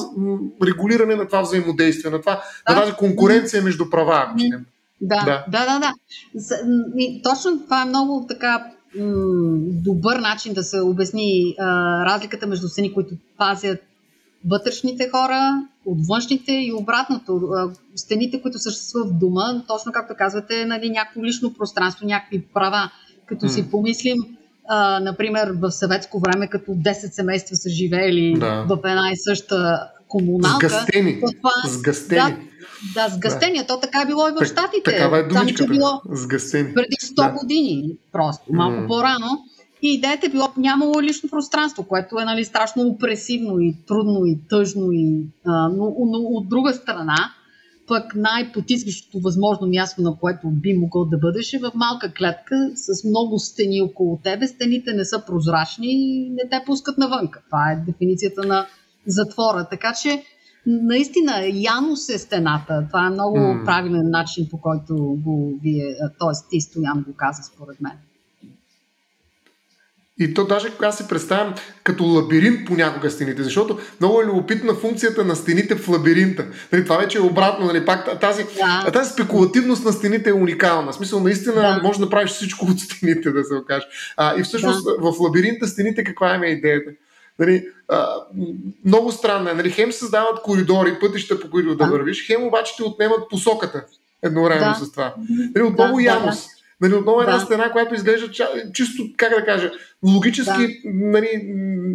[0.66, 2.75] регулиране на това взаимодействие, на, това, да.
[2.75, 4.51] на тази конкуренция между права, ако ще.
[5.01, 5.79] Да, да, да, да.
[5.79, 5.92] да.
[7.22, 8.75] Точно това е много така
[9.85, 11.66] добър начин да се обясни а,
[12.04, 13.78] разликата между стени, които пазят
[14.48, 17.40] вътрешните хора от външните и обратното.
[17.56, 22.90] А, стените, които съществуват в дома, точно както казвате, нали, някакво лично пространство, някакви права.
[23.26, 23.48] Като mm.
[23.48, 24.16] си помислим,
[24.68, 28.64] а, например, в съветско време, като 10 семейства са живеели да.
[28.68, 30.68] в една и съща комуналка.
[30.68, 31.20] Сгъстени.
[31.20, 32.20] Това, Сгъстени.
[32.20, 32.37] Да,
[32.94, 33.62] да, сгъстения.
[33.62, 33.66] Да.
[33.66, 34.83] То така е било и в Штатите.
[34.85, 35.57] Такава е думичката.
[35.57, 36.74] Само, че било сгъстени.
[36.74, 37.31] преди 100 да.
[37.31, 38.87] години просто, малко mm.
[38.87, 39.29] по-рано.
[39.83, 44.38] И идеята е било, нямало лично пространство, което е нали, страшно опресивно и трудно и
[44.48, 44.92] тъжно.
[44.92, 47.33] И, а, но, но от друга страна,
[47.87, 53.05] пък най-потискащото възможно място, на което би могъл да бъдеш е в малка клетка с
[53.05, 54.46] много стени около тебе.
[54.46, 57.42] Стените не са прозрачни и не те пускат навънка.
[57.46, 58.66] Това е дефиницията на
[59.07, 59.66] затвора.
[59.70, 60.22] Така че
[60.66, 62.85] наистина Янус е стената.
[62.88, 63.64] Това е много mm.
[63.64, 66.48] правилен начин, по който го вие, т.е.
[66.50, 67.92] ти Стоян го каза според мен.
[70.18, 75.24] И то даже когато се представям като лабиринт понякога стените, защото много е любопитна функцията
[75.24, 76.46] на стените в лабиринта.
[76.72, 77.66] Нали, това вече е обратно.
[77.66, 78.44] Нали, пак, тази,
[78.85, 78.92] да.
[78.92, 80.92] тази спекулативност на стените е уникална.
[80.92, 81.81] В смисъл, наистина да.
[81.83, 83.87] може да направиш всичко от стените, да се окаже.
[84.16, 85.12] А, и всъщност да.
[85.12, 86.90] в лабиринта стените каква е идеята?
[87.38, 88.07] Нали, а,
[88.85, 89.55] много странно е.
[89.55, 93.85] Нали, хем създават коридори, пътища по които да, да вървиш, хем обаче ти отнемат посоката
[94.22, 94.85] едновременно да.
[94.85, 95.14] с това.
[95.55, 96.37] Нали, отново да, Янус.
[96.37, 96.57] Да, да.
[96.81, 97.44] Нали, отново една да.
[97.44, 98.33] стена, която изглежда
[98.72, 99.72] чисто, как да кажа,
[100.04, 100.70] логически да.
[100.85, 101.28] нали,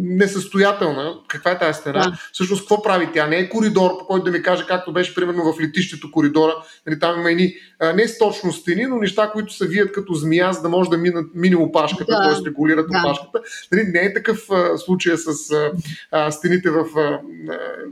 [0.02, 1.14] несъстоятелна.
[1.28, 2.00] Каква е тази стена?
[2.00, 2.18] Да.
[2.32, 3.26] Всъщност, какво прави тя?
[3.26, 6.54] Не е коридор, по който да ми каже, както беше примерно в летището коридора.
[6.86, 7.54] Нали, там има едни
[7.94, 10.98] не с точно стени, но неща, които се вият като змия, за да може да
[10.98, 12.34] минат, мине опашката, да.
[12.34, 12.46] т.е.
[12.46, 12.98] регулират да.
[12.98, 13.40] опашката.
[13.72, 15.28] Нали, не е такъв а, случай с
[16.12, 17.20] а, стените в а,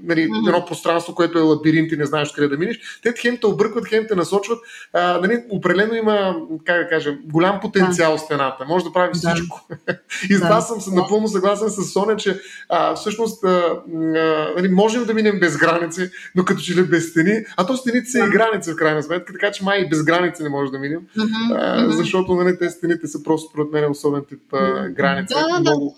[0.03, 0.49] нали, mm-hmm.
[0.49, 3.01] едно пространство, което е лабиринт и не знаеш къде да минеш.
[3.03, 4.59] Те хем те объркват, хем те насочват.
[4.93, 8.19] А, нали, определено има, как да кажа, голям потенциал да.
[8.19, 8.65] стената.
[8.65, 9.19] Може да прави да.
[9.19, 9.69] всичко.
[10.31, 15.05] И за това съм напълно съгласен с Соня, че а, всъщност а, а, нали, можем
[15.05, 18.31] да минем без граници, но като че ли без стени, а то стените са и
[18.31, 21.89] граници в крайна сметка, така че май и без граници не може да минем, uh-huh,
[21.89, 25.35] а, защото нали, те стените са просто според мен особен тип а, граница.
[25.35, 25.97] Да, да, много,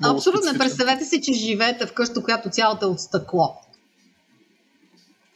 [0.00, 0.10] да.
[0.10, 0.58] Абсолютно.
[0.58, 3.63] Представете си, че живеете в къща, която цялата е от стъкло.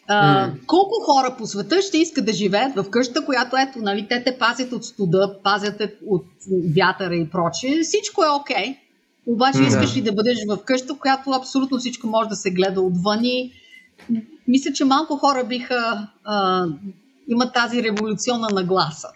[0.08, 0.66] Uh, mm.
[0.66, 4.38] Колко хора по света ще искат да живеят в къща, която ето, нали, те те
[4.38, 6.24] пазят от студа, пазят от
[6.76, 7.82] вятъра и прочее.
[7.82, 8.56] Всичко е окей.
[8.56, 8.76] Okay.
[9.26, 9.68] Обаче mm-hmm.
[9.68, 13.24] искаш ли да бъдеш в къща, в която абсолютно всичко може да се гледа отвън
[13.24, 13.52] и
[14.48, 16.66] мисля, че малко хора биха а,
[17.28, 19.08] имат тази революционна нагласа.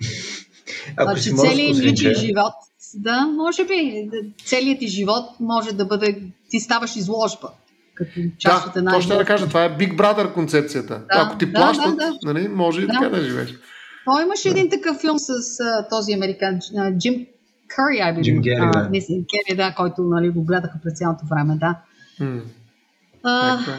[0.96, 2.52] Ако че целият личен живот,
[2.94, 4.10] да, може би,
[4.44, 7.48] целият ти живот може да бъде, ти ставаш изложба
[7.94, 8.92] като част да, от една.
[8.92, 10.94] Точно да кажа, това е Big Brother концепцията.
[10.94, 12.32] Да, Ако ти да, плащат, да, да.
[12.32, 12.92] Нали, може и да.
[12.92, 13.54] така да живееш.
[14.04, 14.58] Той имаше да.
[14.58, 17.26] един такъв филм с uh, този американ, uh, Джим
[17.68, 18.88] Къри, ай Джим Гери, да.
[18.90, 21.78] Мисля, Гери, да, който нали, го гледаха през цялото време, да.
[22.20, 22.40] М.
[23.24, 23.74] Uh,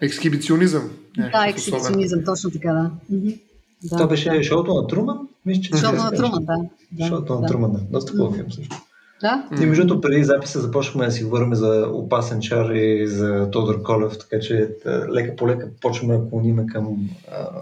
[0.00, 0.90] Ексхибиционизъм.
[1.16, 2.90] Да, ексхибиционизъм, точно така, да.
[3.10, 3.96] да.
[3.96, 5.18] Това беше шоуто на Труман?
[5.46, 6.56] Мисля, че шоуто на Труман, да.
[6.92, 7.06] да.
[7.06, 7.46] Шоуто на да.
[7.46, 7.80] Труман, да.
[7.90, 8.76] Доста хубав филм също.
[9.24, 9.44] Да.
[9.62, 13.82] И между другото, преди записа започваме да си говорим за опасен чар и за Тодор
[13.82, 16.96] Колев, така че лека по лека почваме да клониме към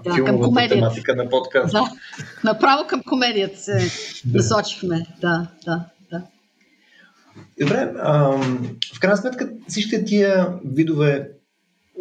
[0.05, 1.73] да, филмовата към тематика на подкаст.
[1.73, 1.91] Да,
[2.45, 3.79] направо към комедията се
[4.35, 5.07] насочихме.
[5.21, 6.23] Да, да, да.
[7.61, 7.93] Добре,
[8.97, 11.29] в крайна сметка всички тия видове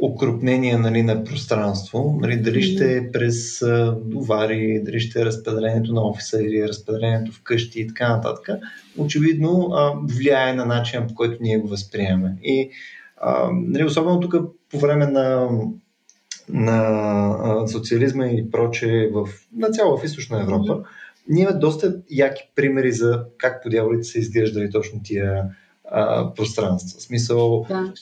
[0.01, 3.59] окрупнение нали, на пространство, нали, дали ще е през
[4.11, 8.49] товари, дали ще е разпределението на офиса или разпределението в къщи и така нататък,
[8.97, 12.37] очевидно а, влияе на начина по който ние го възприемаме.
[12.43, 12.69] И
[13.17, 14.35] а, нали, особено тук
[14.71, 15.49] по време на,
[16.49, 20.83] на социализма и проче в, на цяло в източна Европа,
[21.29, 25.43] ние имаме доста яки примери за как по дяволите са изглеждали точно тия
[25.91, 26.99] а, пространства.
[26.99, 27.93] В смисъл, да.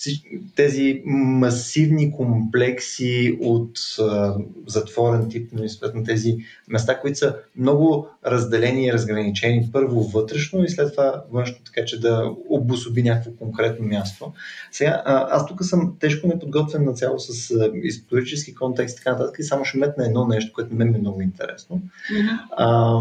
[0.55, 4.35] тези масивни комплекси от а,
[4.67, 10.69] затворен тип, нали, на тези места, които са много разделени и разграничени първо вътрешно и
[10.69, 14.33] след това външно, така че да обособи някакво конкретно място.
[14.71, 19.11] Сега, а, аз тук съм тежко неподготвен на цяло с а, исторически контекст и така
[19.11, 21.81] нататък и само ще метна едно нещо, което мен е много интересно.
[22.13, 22.39] Mm-hmm.
[22.57, 22.99] А,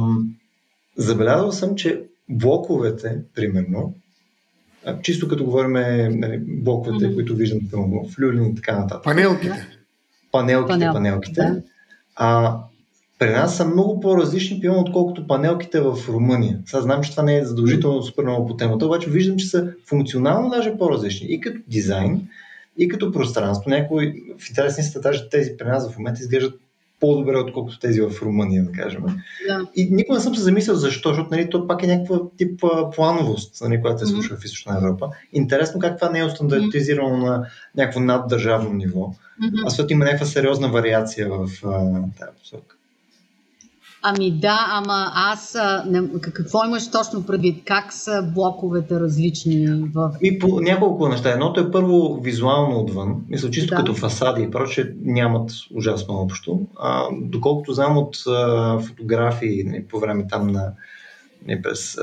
[0.96, 3.94] забелязал съм, че блоковете, примерно,
[5.02, 5.72] чисто като говорим
[6.20, 7.14] нали, блоковете, mm-hmm.
[7.14, 9.04] които виждам в Люлин и така нататък.
[9.04, 9.66] Панелките.
[10.32, 10.92] Панелките, Панел.
[10.92, 11.40] панелките.
[11.40, 11.62] Да.
[12.16, 12.58] А,
[13.18, 16.58] при нас са много по-различни, пион, отколкото панелките в Румъния.
[16.66, 19.72] Сега знам, че това не е задължително супер много по темата, обаче виждам, че са
[19.86, 21.26] функционално даже по-различни.
[21.30, 22.28] И като дизайн,
[22.78, 23.70] и като пространство.
[23.70, 26.60] Някои в интересни са даже тези при нас в момента изглеждат
[27.00, 29.02] по-добре, отколкото тези в Румъния, да кажем.
[29.48, 29.66] Да.
[29.74, 32.90] И никога не съм се замислял защо, защото нали, то пак е някаква тип а,
[32.90, 34.40] плановост, нали, която се случва mm-hmm.
[34.40, 35.10] в Източна Европа.
[35.32, 37.28] Интересно как това не е стандартизирано mm-hmm.
[37.28, 39.62] на някакво наддържавно ниво, mm-hmm.
[39.66, 41.48] а защото има някаква сериозна вариация в
[42.18, 42.77] тази посока.
[44.02, 45.56] Ами да, ама аз
[45.86, 47.62] не, какво имаш точно предвид?
[47.64, 50.12] Как са блоковете различни в...
[50.22, 51.30] И по няколко неща.
[51.30, 53.24] Едното е първо визуално отвън.
[53.28, 53.76] Мисля, чисто да.
[53.76, 56.60] като фасади и проче нямат ужасно общо.
[56.76, 60.72] А, доколкото знам от а, фотографии не, нали, по време там на
[61.46, 61.96] не, през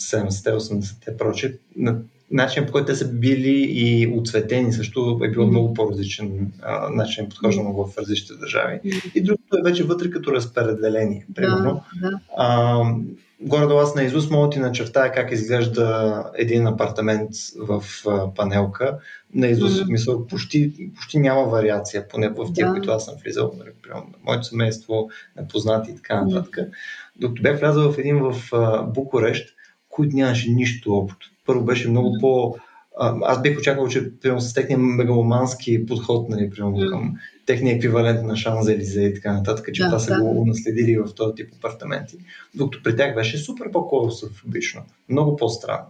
[0.00, 1.96] 70-те, 80-те проче, на
[2.30, 5.50] начинът по който те са били и оцветени също е било mm-hmm.
[5.50, 7.92] много по-различен а, начин подхождано mm-hmm.
[7.94, 8.80] в различните държави.
[9.14, 11.26] И другото е вече вътре като разпределение.
[11.34, 12.20] Примерно, да, да.
[12.36, 12.84] А,
[13.40, 18.98] горе-долу аз на Изус мога ти начертая как изглежда един апартамент в а, панелка.
[19.34, 20.26] На Изус, mm-hmm.
[20.26, 22.72] почти, почти няма вариация, поне в тия, да.
[22.72, 26.54] които аз съм влизал, нали, на моето семейство, на познати и така нататък.
[26.54, 26.70] Mm-hmm.
[27.16, 29.54] Докато бях влязъл в един в а, Букурещ,
[29.88, 32.56] който нямаше нищо общо първо беше много по...
[33.22, 37.14] Аз бих очаквал, че примерно, с техния мегаломански подход нали, примерно, към
[37.46, 40.20] техния еквивалент на Шанза Елизе и така нататък, че да, това са да.
[40.20, 42.16] го наследили в този тип апартаменти.
[42.54, 45.86] Докато при тях беше супер по-клаустрофобично, много по-странно.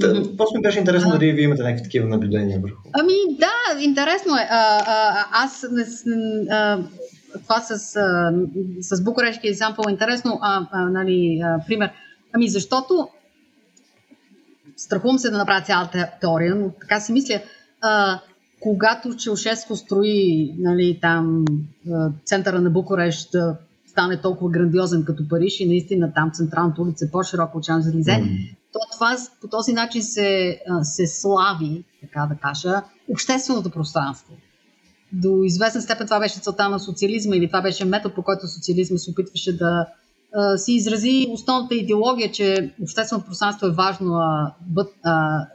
[0.00, 0.36] Mm-hmm.
[0.36, 2.88] Просто ми беше интересно дали вие имате някакви такива наблюдения върху.
[2.92, 4.46] Ами да, интересно е.
[4.50, 5.64] А, а, аз
[6.50, 6.78] а,
[7.42, 8.32] това с, а,
[8.80, 9.54] с Букурешки е
[9.88, 11.90] интересно, а, а, нали, а, пример.
[12.32, 13.08] Ами защото
[14.84, 17.40] страхувам се да направя цялата теория, но така си мисля,
[17.80, 18.20] а,
[18.60, 21.44] когато Челшеско строи нали, там
[22.24, 27.10] центъра на Букурещ да стане толкова грандиозен като Париж и наистина там централната улица е
[27.10, 28.56] по-широка от Шанзелизе, mm.
[28.72, 34.34] то това по този начин се, се слави, така да кажа, общественото пространство.
[35.12, 38.98] До известна степен това беше целта на социализма или това беше метод, по който социализма
[38.98, 39.86] се опитваше да
[40.56, 45.46] си изрази основната идеология, че общественото пространство е важно, а,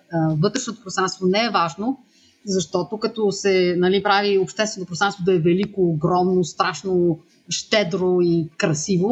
[0.42, 1.98] вътрешното пространство не е важно,
[2.46, 9.12] защото като се нали, прави общественото пространство да е велико, огромно, страшно, щедро и красиво,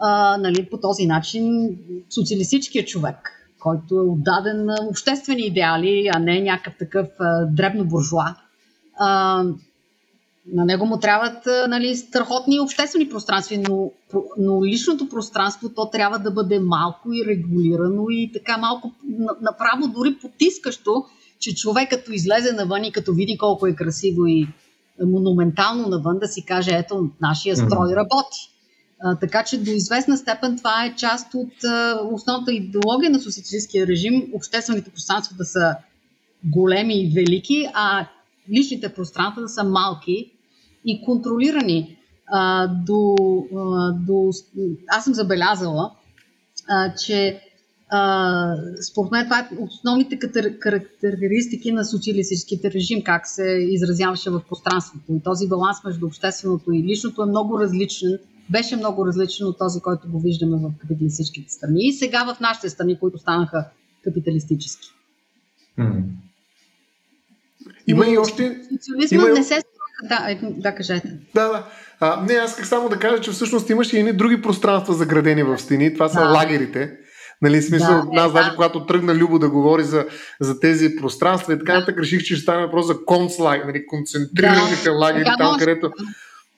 [0.00, 1.76] а, нали, по този начин
[2.10, 3.16] социалистическият човек,
[3.58, 8.34] който е отдаден на обществени идеали, а не някакъв такъв а, дребно буржуа,
[8.98, 9.44] а,
[10.52, 13.90] на него му трябват нали, страхотни обществени пространства, но,
[14.38, 18.92] но личното пространство то трябва да бъде малко и регулирано и така малко
[19.40, 21.04] направо дори потискащо,
[21.38, 24.48] че човек като излезе навън и като види колко е красиво и
[25.04, 28.50] монументално навън, да си каже, ето, нашия строй работи.
[29.00, 33.86] А, така че до известна степен това е част от а, основната идеология на социалистическия
[33.86, 35.76] режим, обществените пространства да са
[36.44, 38.06] големи и велики, а
[38.50, 40.33] личните пространства да са малки
[40.84, 41.96] и контролирани.
[42.26, 43.16] А, до,
[43.56, 44.30] а, до,
[44.88, 45.90] аз съм забелязала,
[46.68, 47.40] а, че
[47.90, 48.54] а,
[48.90, 50.18] според мен това е основните
[50.60, 55.12] характеристики на социалистическите режим, как се изразяваше в пространството.
[55.12, 58.18] И този баланс между общественото и личното е много различен,
[58.50, 61.86] беше много различен от този, който го виждаме в капиталистическите страни.
[61.86, 63.68] И сега в нашите страни, които станаха
[64.04, 64.88] капиталистически.
[65.78, 66.02] Mm.
[67.86, 68.60] Има и още.
[68.72, 69.38] Социализма има...
[69.38, 69.62] не се
[70.08, 71.08] да, е, да, кажете.
[71.34, 71.66] Да, да.
[72.00, 75.42] А, не, аз исках само да кажа, че всъщност имаше и едни други пространства заградени
[75.42, 75.94] в стени.
[75.94, 76.28] Това са да.
[76.28, 76.92] лагерите.
[77.42, 78.54] Нали, смисъл, да, аз е, даже да.
[78.54, 80.06] когато тръгна Любо да говори за,
[80.40, 84.84] за тези пространства и така нататък, реших, че ще стане въпрос за концлагер, нали, концентрираните
[84.84, 84.92] да.
[84.92, 85.58] лагери, там може.
[85.58, 85.90] където...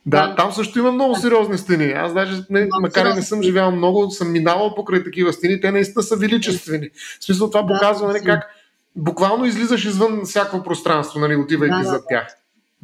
[0.07, 1.93] Да, да, там също има много сериозни стени.
[1.93, 5.71] Аз даже, не, макар и не съм живял много, съм минавал покрай такива стени, те
[5.71, 6.89] наистина са величествени.
[7.21, 8.51] В смисъл това да, показва нали, как
[8.97, 12.27] буквално излизаш извън всяко пространство, нали, отивайки да, зад тях.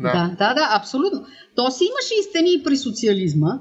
[0.02, 0.34] Да.
[0.38, 1.24] да, да, абсолютно.
[1.56, 3.58] То си имаше и стени при социализма,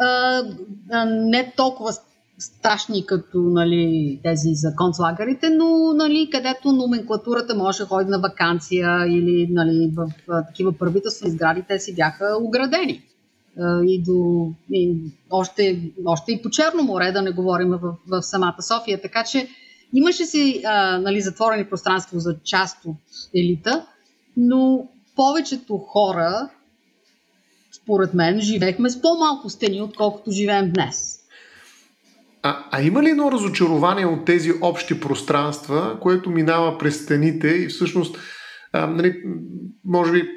[0.00, 0.42] а,
[0.90, 1.92] а, не толкова
[2.38, 9.06] страшни като нали, тези за концлагерите, но нали, където номенклатурата може да ходи на вакансия
[9.06, 13.02] или нали, в, в такива правителствени сгради, те си бяха оградени.
[13.60, 14.96] А, и, до, и
[15.30, 19.00] още, още и по Черно море, да не говорим в, в самата София.
[19.00, 19.48] Така че
[19.94, 22.96] имаше си а, нали, затворени пространство за част от
[23.34, 23.86] елита,
[24.36, 26.48] но повечето хора,
[27.82, 31.18] според мен, живеехме с по-малко стени, отколкото живеем днес.
[32.42, 37.68] А, а има ли едно разочарование от тези общи пространства, което минава през стените и
[37.68, 38.18] всъщност,
[38.72, 39.22] а, нали,
[39.84, 40.28] може би,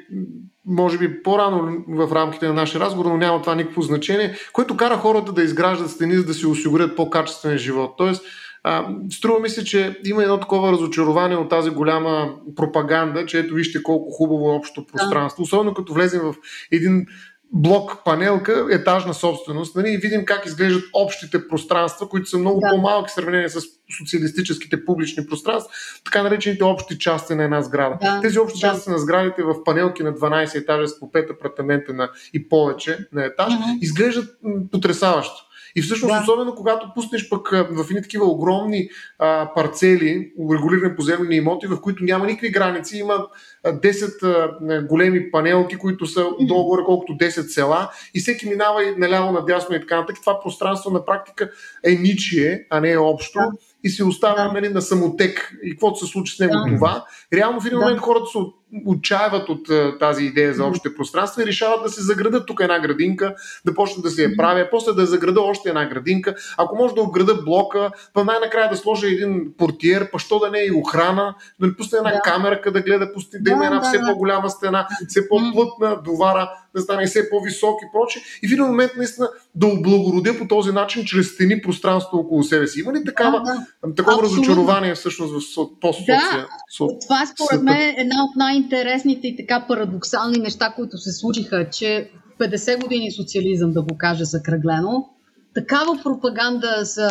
[0.66, 4.96] може би по-рано в рамките на нашия разговор, но няма това никакво значение, което кара
[4.96, 7.94] хората да изграждат стени, за да си осигурят по-качествен живот.
[7.98, 8.24] Тоест,
[8.68, 13.54] а, струва ми се, че има едно такова разочарование от тази голяма пропаганда, че ето
[13.54, 15.42] вижте колко хубаво е общото пространство.
[15.42, 16.34] Особено като влезем в
[16.72, 17.06] един
[17.52, 22.68] блок панелка, етажна собственост, нали, и видим как изглеждат общите пространства, които са много да.
[22.70, 23.60] по-малки в сравнение с
[23.98, 25.72] социалистическите публични пространства,
[26.04, 27.98] така наречените общи части на една сграда.
[28.02, 28.20] Да.
[28.22, 28.68] Тези общи да.
[28.68, 32.98] части на сградите в панелки на 12 етажа с по 5 апартамента на, и повече
[33.12, 33.78] на етаж mm-hmm.
[33.80, 34.28] изглеждат
[34.72, 35.45] потрясаващо.
[35.76, 36.20] И всъщност, да.
[36.22, 42.04] особено когато пуснеш пък в едни такива огромни а, парцели, урегулирани поземлени имоти, в които
[42.04, 43.26] няма никакви граници, има
[43.64, 49.76] 10 големи панелки, които са долу-горе колкото 10 села и всеки минава и наляво, надясно
[49.76, 50.20] и така нататък.
[50.20, 51.50] Това пространство на практика
[51.84, 53.38] е ничие, а не е общо.
[53.38, 53.50] Да
[53.86, 54.52] и се оставя да.
[54.52, 56.74] нали, на самотек и каквото се случи с него да.
[56.74, 57.04] това.
[57.32, 58.02] Реално в един момент да.
[58.02, 58.38] хората се
[58.86, 62.78] отчаяват от uh, тази идея за общите пространства и решават да се заградат тук една
[62.78, 66.34] градинка, да почнат да се я правя, после да заграда още една градинка.
[66.58, 70.58] Ако може да обграда блока, па най-накрая да сложа един портиер, па що да не
[70.58, 72.20] е и охрана, да не пусне една да.
[72.20, 74.06] камера, да гледа, пусти, да, има една да, все да.
[74.06, 78.20] по-голяма стена, все по-плътна, довара, да стане все по-висок и проче.
[78.42, 82.66] И в един момент наистина да облагородя по този начин, чрез стени пространство около себе
[82.66, 82.80] си.
[82.80, 83.94] Има ли такава, да, да.
[83.94, 84.42] такова Абсолютно.
[84.42, 86.46] разочарование всъщност в постсоция?
[86.80, 91.70] Да, това според мен е една от най-интересните и така парадоксални неща, които се случиха,
[91.70, 95.08] че 50 години социализъм, да го кажа закръглено,
[95.54, 97.08] такава пропаганда за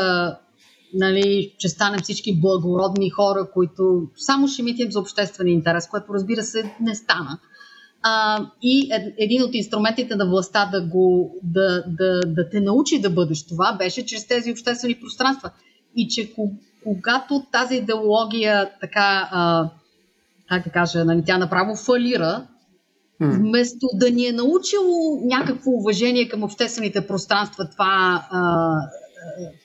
[0.93, 6.43] нали, че станем всички благородни хора, които само ще митим за обществен интерес, което разбира
[6.43, 7.39] се не стана
[8.07, 13.09] а, и един от инструментите на властта да, го, да, да, да те научи да
[13.09, 15.51] бъдеш това беше чрез тези обществени пространства.
[15.95, 16.33] И че
[16.83, 19.69] когато тази идеология така, а,
[20.49, 22.47] как да кажа, нали, тя направо фалира,
[23.21, 28.75] вместо да ни е научило някакво уважение към обществените пространства, това, а,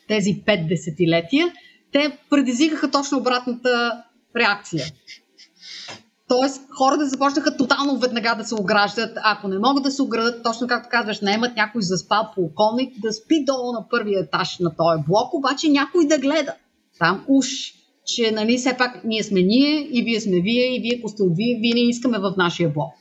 [0.09, 1.53] тези пет десетилетия,
[1.93, 4.03] те предизвикаха точно обратната
[4.37, 4.85] реакция.
[6.29, 9.19] Тоест, хората започнаха тотално веднага да се ограждат.
[9.23, 13.13] Ако не могат да се оградат, точно както казваш, наемат някой заспал по околник, да
[13.13, 16.55] спи долу на първия етаж на този блок, обаче някой да гледа.
[16.99, 17.47] Там уж,
[18.15, 21.23] че нали, все пак ние сме ние и вие сме вие и вие, ако сте
[21.31, 22.93] вие, вие не искаме в нашия блок.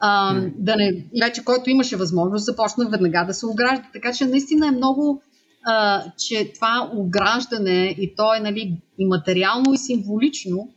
[0.00, 0.52] А, mm.
[0.56, 3.84] да не, вече който имаше възможност, започна веднага да се огражда.
[3.92, 5.22] Така че наистина е много,
[5.64, 10.68] а, че това ограждане и то е нали, и материално и символично,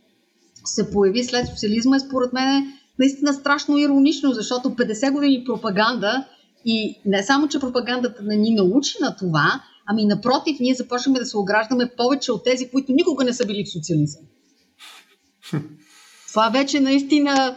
[0.64, 6.24] се появи след социализма е според мен наистина страшно иронично, защото 50 години пропаганда
[6.64, 11.26] и не само, че пропагандата не ни научи на това, ами напротив, ние започваме да
[11.26, 14.22] се ограждаме повече от тези, които никога не са били в социализъм.
[16.28, 17.56] Това вече наистина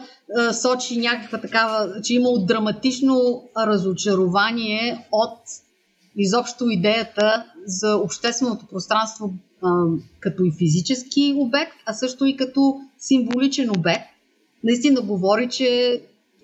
[0.52, 5.38] сочи някаква такава, че имало драматично разочарование от
[6.16, 9.84] изобщо идеята за общественото пространство а,
[10.20, 14.04] като и физически обект, а също и като символичен обект.
[14.64, 15.66] Наистина говори, че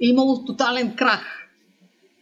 [0.03, 1.42] е имало тотален крах.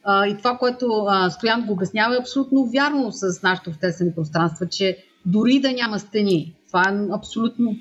[0.04, 4.66] А, и това, което а, Стоян го обяснява, е абсолютно вярно с нашите обществени пространства,
[4.68, 7.76] че дори да няма стени, това е абсолютно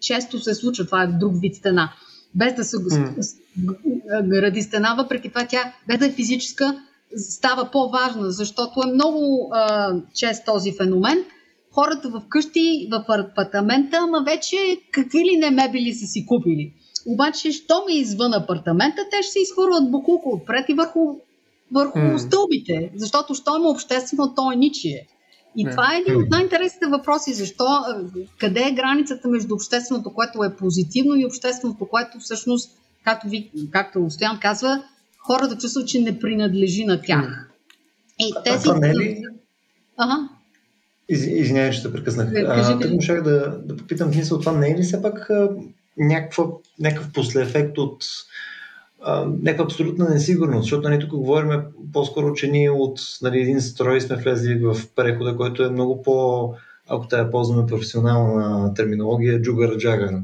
[0.00, 1.92] често се случва, това е друг вид стена.
[2.34, 3.28] Без да се mm.
[4.28, 6.82] гради стена, въпреки това тя, без да е физическа,
[7.16, 11.18] става по-важна, защото е много а, чест този феномен.
[11.72, 14.56] Хората в къщи, в апартамента, ама вече
[14.92, 16.72] какви ли не мебели са си купили.
[17.06, 21.00] Обаче, що ми извън апартамента, те ще се изхвърлят букука отпред и върху,
[21.72, 22.16] върху mm.
[22.16, 22.90] стълбите.
[22.96, 25.06] Защото що има обществено, то е ничие.
[25.56, 25.70] И не.
[25.70, 27.34] това е един от най-интересните въпроси.
[27.34, 27.64] Защо,
[28.38, 34.10] къде е границата между общественото, което е позитивно и общественото, което всъщност, както, ви, както
[34.10, 34.82] Стоян казва,
[35.26, 37.50] хората чувстват, че не принадлежи на тях.
[38.18, 38.62] И тези...
[38.62, 39.22] това не е ли...
[39.96, 40.28] Ага.
[41.08, 42.28] Из, извинявай, че се прекъснах.
[42.80, 45.30] Тук можах да, да попитам мисъл, това не е ли все пак
[45.96, 46.44] някаква,
[46.80, 48.34] някакъв послеефект от а,
[49.42, 54.16] някаква абсолютна несигурност, защото нали, тук говорим по-скоро, че ние от нали, един строй сме
[54.16, 56.50] влезли в прехода, който е много по,
[56.88, 60.14] ако тая ползваме професионална терминология, джугър джагър.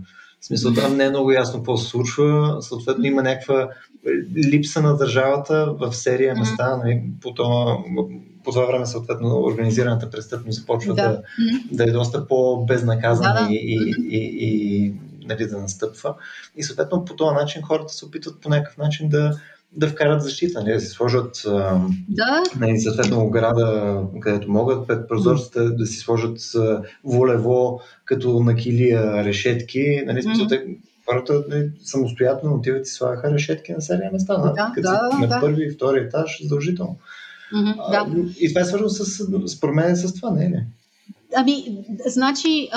[0.41, 3.69] В смисъл, там не е много ясно какво се случва, съответно има някаква
[4.53, 7.79] липса на държавата в серия места, нали, по, това,
[8.45, 11.23] по това време съответно организираната престъпност започва да, да,
[11.73, 13.55] да е доста по-безнаказана да, да.
[13.55, 14.95] И, и, и, и
[15.31, 16.15] нали, да настъпва.
[16.57, 19.39] И съответно по този начин хората се опитват по някакъв начин да,
[19.73, 21.43] да вкарат защита, нали, да си сложат
[22.09, 22.43] да.
[22.61, 26.39] нали, съответно ограда, където могат, пред прозорците да си сложат
[27.05, 30.03] волево като на килия решетки.
[30.07, 30.77] Нали, mm-hmm
[31.11, 34.37] хората нали, самостоятелно отиват и слагаха решетки на серия места.
[34.37, 35.41] Да, като да, на да.
[35.41, 36.97] първи и втори етаж, задължително.
[37.55, 38.31] Mm-hmm, да.
[38.41, 39.25] И това е свързано с,
[39.57, 40.65] според мен с това, не е ли?
[41.35, 42.69] Ами, значи,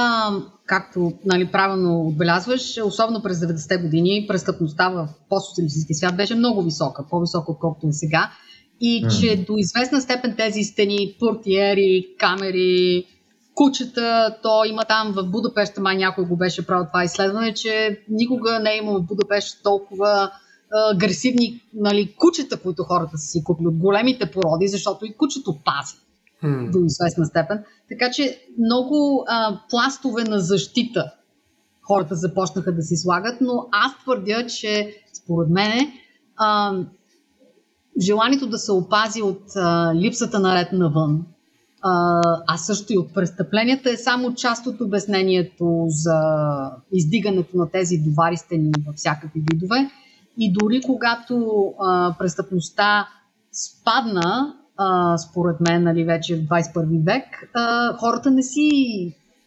[0.66, 7.06] както нали, правилно отбелязваш, особено през 90-те години, престъпността в постсоциалистически свят беше много висока,
[7.10, 8.32] по-висока отколкото и сега.
[8.82, 9.20] и mm.
[9.20, 13.06] че до известна степен тези стени, портиери, камери,
[13.56, 18.60] кучета, то има там в Будапешта, май някой го беше правил това изследване, че никога
[18.60, 20.32] не е имало в Будапешта толкова
[20.92, 25.96] агресивни нали, кучета, които хората са си купили от големите породи, защото и кучето пази
[26.44, 27.64] до известна степен.
[27.90, 31.12] Така че много а, пластове на защита
[31.88, 35.92] хората започнаха да си слагат, но аз твърдя, че според мен
[38.02, 41.26] желанието да се опази от а, липсата на ред навън,
[41.82, 46.20] а, а също и от престъпленията е само част от обяснението за
[46.92, 49.90] издигането на тези доваристени във всякакви видове.
[50.38, 53.08] И дори когато а, престъпността
[53.52, 58.70] спадна, а, според мен, нали, вече в 21 век, а, хората не си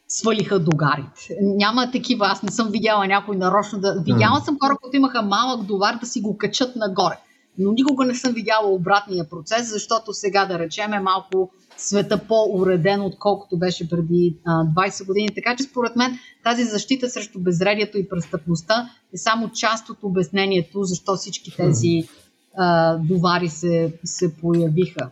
[0.09, 1.37] свалиха догарите.
[1.41, 4.03] Няма такива, аз не съм видяла някой нарочно да...
[4.05, 7.19] Видяла съм хора, които имаха малък довар да си го качат нагоре.
[7.59, 13.01] Но никога не съм видяла обратния процес, защото сега, да речем, е малко света по-уреден,
[13.01, 15.29] отколкото беше преди а, 20 години.
[15.35, 20.85] Така че, според мен, тази защита срещу безредието и престъпността е само част от обяснението,
[20.85, 22.09] защо всички тези
[22.57, 25.11] а, довари се, се появиха.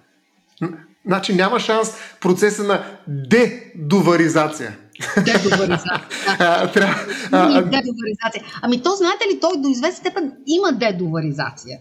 [1.06, 4.78] Значи няма шанс процеса на дедоваризация.
[5.16, 6.00] Дедоваризация.
[7.30, 7.62] Да.
[7.62, 8.44] дедоваризация.
[8.62, 11.78] Ами то, знаете ли, той до известна степен има дедоваризация.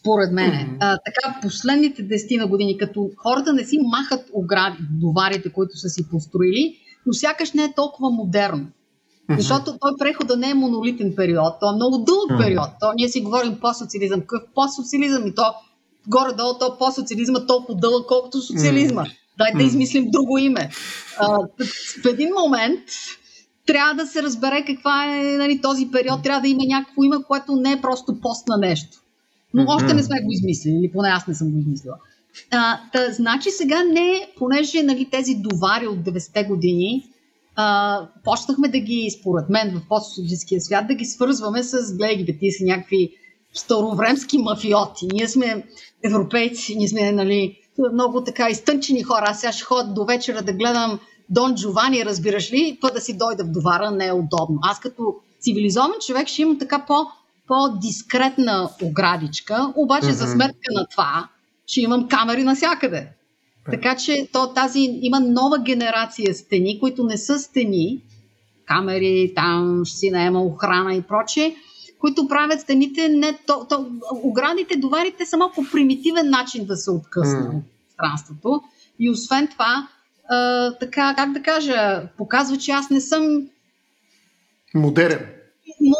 [0.00, 0.50] Според мен.
[0.50, 0.76] Mm-hmm.
[0.80, 5.88] А, така, последните 10 на години, като хората не си махат огради, доварите, които са
[5.88, 8.66] си построили, но сякаш не е толкова модерно.
[8.66, 9.36] Mm-hmm.
[9.36, 12.44] Защото той прехода не е монолитен период, то е много дълъг mm-hmm.
[12.44, 12.68] период.
[12.80, 14.20] То, ние си говорим по-социализъм.
[14.20, 15.26] Какъв по-социализъм?
[15.26, 15.54] И то
[16.08, 19.04] горе-долу то по-социализма толкова дълъг, колкото социализма.
[19.04, 19.16] Mm.
[19.38, 20.70] Дай да измислим друго име.
[21.18, 21.38] А,
[22.02, 22.80] в един момент
[23.66, 27.56] трябва да се разбере каква е нали, този период, трябва да има някакво име, което
[27.56, 28.98] не е просто пост на нещо.
[29.54, 31.96] Но още не сме го измислили, или поне аз не съм го измислила.
[32.50, 37.04] А, та, значи сега не, понеже нали, тези довари от 90-те години,
[37.56, 42.38] а, почнахме да ги, според мен, в постсоциалистическия свят, да ги свързваме с, гледай ги,
[42.38, 43.10] ти са някакви
[43.56, 45.06] старовремски мафиоти.
[45.12, 45.64] Ние сме
[46.04, 47.58] европейци, ние сме нали,
[47.92, 49.24] много така изтънчени хора.
[49.26, 50.98] Аз сега ще ходя до вечера да гледам
[51.30, 54.58] Дон Джовани, разбираш ли, па да си дойда в довара не е удобно.
[54.62, 56.94] Аз като цивилизован човек ще имам така по,
[57.46, 60.10] по-дискретна оградичка, обаче mm-hmm.
[60.10, 61.28] за сметка на това
[61.66, 63.08] ще имам камери навсякъде.
[63.70, 68.02] Така че то, тази има нова генерация стени, които не са стени,
[68.66, 71.54] камери, там ще си наема охрана и прочее,
[71.98, 73.86] които правят стените, не, то, то,
[74.22, 77.60] оградите, доварите са малко примитивен начин да се откъсне mm.
[77.86, 78.62] пространството.
[78.98, 79.88] И освен това,
[80.28, 83.48] а, така, как да кажа, показва, че аз не съм
[84.74, 85.26] модерен.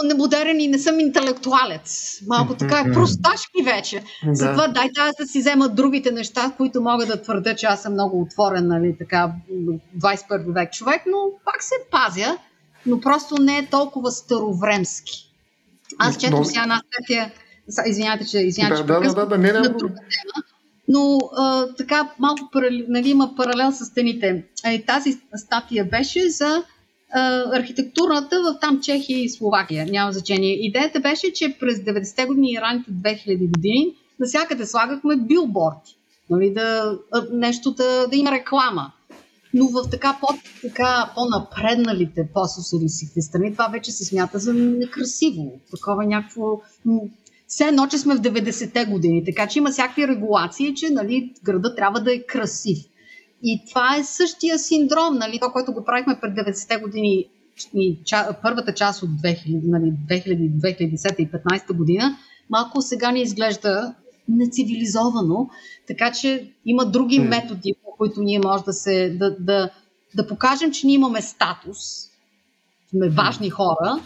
[0.04, 2.18] Не модерен и не съм интелектуалец.
[2.26, 4.02] Малко така е просташки вече.
[4.24, 4.34] Да.
[4.34, 7.92] Затова дай аз да си взема другите неща, които мога да твърда, че аз съм
[7.92, 9.32] много отворен, нали, така,
[9.98, 12.38] 21 век човек, но пак се пазя,
[12.86, 15.25] но просто не е толкова старовремски.
[15.98, 17.32] Аз четох сега една статия,
[17.86, 19.68] извинявайте, че извинявайте, да, че да, да, да, не, не, не.
[20.88, 22.50] но а, така малко
[22.88, 24.44] нали, има паралел с стените.
[24.64, 26.62] А, тази статия беше за
[27.12, 29.86] а, архитектурата в там Чехия и Словакия.
[29.86, 30.52] Няма значение.
[30.52, 35.96] Идеята беше, че през 90-те години и ранните 2000 години навсякъде слагахме билборди.
[36.30, 36.98] Нали, да,
[37.32, 38.92] нещо да, да има реклама.
[39.54, 40.26] Но в така, по,
[40.62, 45.60] така по-напредналите по-социалистическите страни това вече се смята за некрасиво.
[45.70, 46.60] Такова някакво...
[47.48, 51.74] Все едно, че сме в 90-те години, така че има всякакви регулации, че нали, града
[51.74, 52.78] трябва да е красив.
[53.42, 57.26] И това е същия синдром, нали, това, което го правихме пред 90-те години,
[57.74, 62.16] и ча, първата част от 2000, нали, 2000, 2010 и 2015 година,
[62.50, 63.94] малко сега ни изглежда
[64.28, 65.48] нецивилизовано,
[65.86, 67.28] така че има други mm.
[67.28, 69.70] методи, които ние може да се да, да,
[70.16, 71.78] да покажем, че ние имаме статус,
[72.90, 74.00] сме важни хора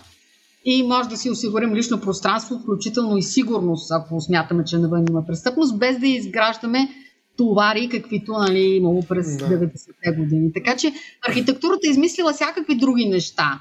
[0.65, 5.27] и може да си осигурим лично пространство, включително и сигурност, ако смятаме, че навън има
[5.27, 6.89] престъпност, без да изграждаме
[7.37, 9.45] товари, каквито нали, имало през да.
[9.45, 10.53] 90-те години.
[10.53, 10.93] Така че
[11.29, 13.61] архитектурата е измислила всякакви други неща.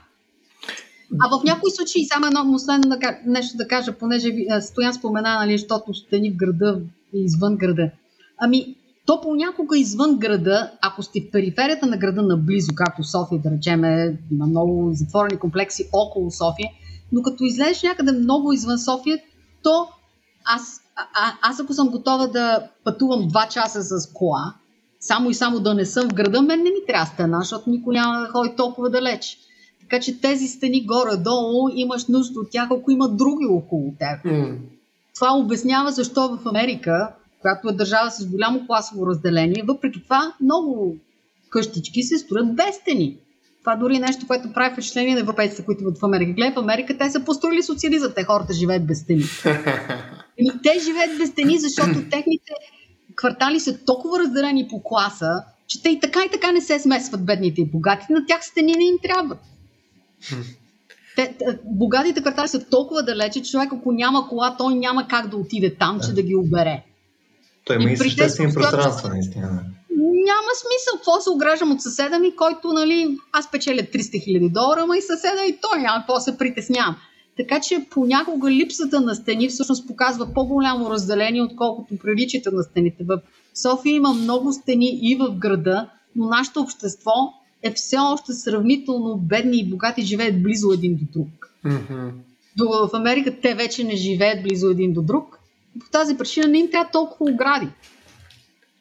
[1.20, 5.94] А в някои случаи, само едно последно нещо да кажа, понеже Стоян спомена, нали, защото
[5.94, 6.82] стени в града
[7.14, 7.92] и извън града.
[8.38, 8.76] Ами,
[9.10, 13.84] то понякога извън града, ако сте в периферията на града наблизо, както София, да речем,
[14.32, 16.70] има много затворени комплекси около София,
[17.12, 19.20] но като излезеш някъде много извън София,
[19.64, 19.88] то
[20.46, 24.54] аз, а, аз ако съм готова да пътувам 2 часа с кола,
[25.00, 27.96] само и само да не съм в града, мен не ми трябва стена, защото никой
[27.96, 29.38] няма да ходи толкова далеч.
[29.82, 34.34] Така че тези стени горе-долу имаш нужда от тях, ако има други около теб.
[34.34, 34.58] Mm.
[35.16, 40.96] Това обяснява защо в Америка която е държава с голямо класово разделение, въпреки това много
[41.50, 43.18] къщички се строят без стени.
[43.60, 46.34] Това дори е нещо, което прави впечатление на европейците, които идват в Америка.
[46.34, 49.24] Гледай, в Америка те са построили социализъм, те хората живеят без стени.
[50.38, 52.54] И те живеят без стени, защото техните
[53.16, 57.26] квартали са толкова разделени по класа, че те и така и така не се смесват
[57.26, 59.40] бедните и богатите, на тях стени не им трябват.
[61.16, 61.36] Те,
[61.66, 65.76] богатите квартали са толкова далече, че човек ако няма кола, той няма как да отиде
[65.76, 66.84] там, че да ги обере.
[67.66, 69.64] Той има и, и съществени пространства, наистина.
[70.00, 70.94] Няма смисъл.
[70.96, 75.02] Какво се ограждам от съседа ми, който, нали, аз печеля 300 хиляди долара, ма и
[75.02, 76.96] съседа и той няма какво се притеснявам.
[77.38, 83.04] Така че понякога липсата на стени всъщност показва по-голямо разделение, отколкото приличите на стените.
[83.04, 83.20] В
[83.54, 87.12] София има много стени и в града, но нашето общество
[87.64, 91.54] е все още сравнително бедни и богати, живеят близо един до друг.
[91.66, 92.12] Mm-hmm.
[92.60, 95.39] в Америка те вече не живеят близо един до друг.
[95.80, 97.68] По тази причина не им трябва толкова огради.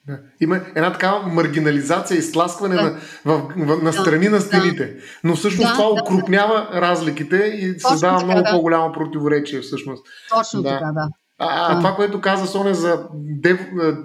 [0.07, 0.19] Да.
[0.41, 2.83] Има една такава маргинализация и сласкване да.
[2.83, 4.31] на, в, в, на страни да.
[4.31, 4.97] на стените.
[5.25, 6.81] Но всъщност да, това да, укрупнява да.
[6.81, 8.51] разликите и създава много да.
[8.51, 10.07] по-голямо противоречие всъщност.
[10.31, 10.69] Точно да.
[10.69, 11.09] така, да.
[11.41, 13.07] А, а това, което каза Соня за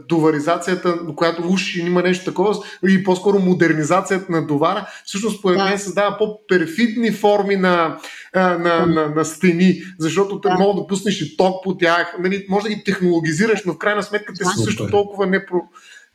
[0.09, 2.55] доваризацията, която уж има нещо такова,
[2.87, 5.65] и по-скоро модернизацията на довара, всъщност според да.
[5.65, 7.97] мен създава по-перфидни форми на,
[8.35, 10.53] на, на, на, на стени, защото да.
[10.53, 14.03] мога да пуснеш и ток по тях, нали, може да ги технологизираш, но в крайна
[14.03, 15.61] сметка те са също толкова непро,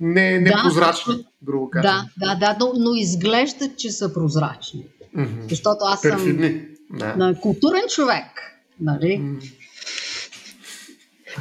[0.00, 1.70] не, непрозрачни, да, грубо.
[1.74, 4.84] Да, да, да, но, но изглеждат, че са прозрачни.
[5.16, 5.48] Mm-hmm.
[5.48, 6.38] Защото аз съм
[6.90, 7.14] да.
[7.16, 8.24] на културен човек.
[8.80, 9.20] Нали?
[9.20, 9.57] Mm-hmm.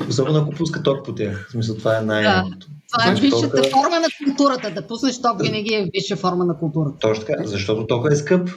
[0.10, 1.48] Особено ако пуска ток по тях.
[1.50, 2.46] В смисъл, това е най да.
[2.94, 3.70] Това е значи, висшата тока...
[3.70, 4.72] форма на културата.
[4.72, 6.98] Да пуснеш ток винаги е висша форма на културата.
[7.00, 8.50] Точно така, защото тока е скъп.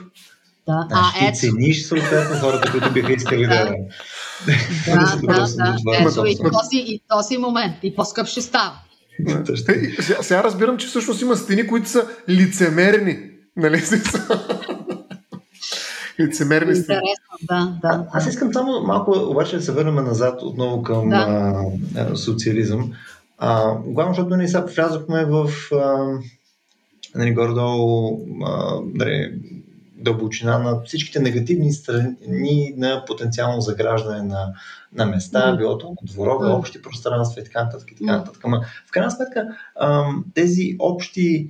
[0.67, 0.87] Да.
[0.89, 1.37] Значи, а, ти ето.
[1.37, 3.73] цениш съответно хората, които биха искали да...
[4.45, 5.75] Да, да, да.
[5.85, 5.97] да.
[5.99, 7.75] Ето и този, и този момент.
[7.83, 8.73] И по-скъп ще става.
[9.99, 13.19] Сега, сега разбирам, че всъщност има стени, които са лицемерни.
[13.55, 13.81] Нали?
[16.23, 17.13] Лицемерни стени.
[17.43, 17.87] Да, да.
[17.87, 21.55] А, аз искам само малко обаче да се върнем назад отново към да.
[21.95, 22.93] а, социализъм.
[23.37, 26.17] А, главно, защото ние сега влязохме в а,
[27.15, 28.19] нали, горе-долу
[28.93, 29.33] нали,
[29.97, 34.53] дълбочина на всичките негативни страни на потенциално заграждане на,
[34.93, 35.57] на места, mm.
[35.57, 36.57] било то дворове, mm.
[36.57, 37.91] общи пространства и така нататък.
[37.91, 38.43] И така нататък.
[38.43, 38.63] Mm.
[38.87, 39.47] в крайна сметка,
[40.33, 41.49] тези общи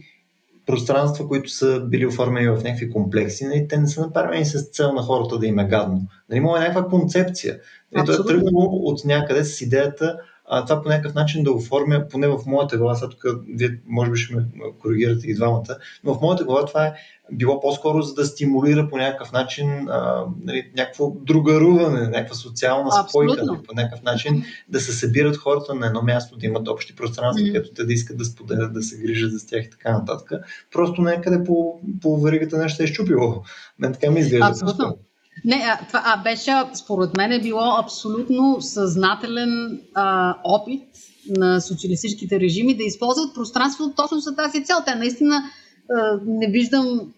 [0.66, 4.94] пространства, които са били оформени в някакви комплекси, нали, те не са направени с цел
[4.94, 6.02] на хората да им е гадно.
[6.30, 7.60] Нали, има някаква концепция.
[7.92, 10.18] Нали, то е тръгнало от някъде с идеята
[10.54, 14.12] а, това по някакъв начин да оформя, поне в моята глава, сега тук вие може
[14.12, 14.46] би ще ме
[14.80, 16.94] коригирате и двамата, но в моята глава това е
[17.32, 23.46] било по-скоро за да стимулира по някакъв начин а, нали, някакво другаруване, някаква социална спойка,
[23.46, 27.46] нали, по някакъв начин да се събират хората на едно място, да имат общи пространства,
[27.46, 27.54] mm-hmm.
[27.54, 30.32] където те да искат да споделят, да се грижат за тях и така нататък.
[30.72, 33.44] Просто някъде по, по веригата нещо е щупило.
[33.80, 34.48] Мен така ми изглежда.
[34.48, 34.98] Абсолютно.
[35.46, 40.84] Не, а, това а беше, според мен е било абсолютно съзнателен а, опит
[41.28, 44.78] на социалистическите режими да използват пространството точно за тази цел.
[44.86, 45.44] Те наистина
[45.90, 47.14] а, не виждам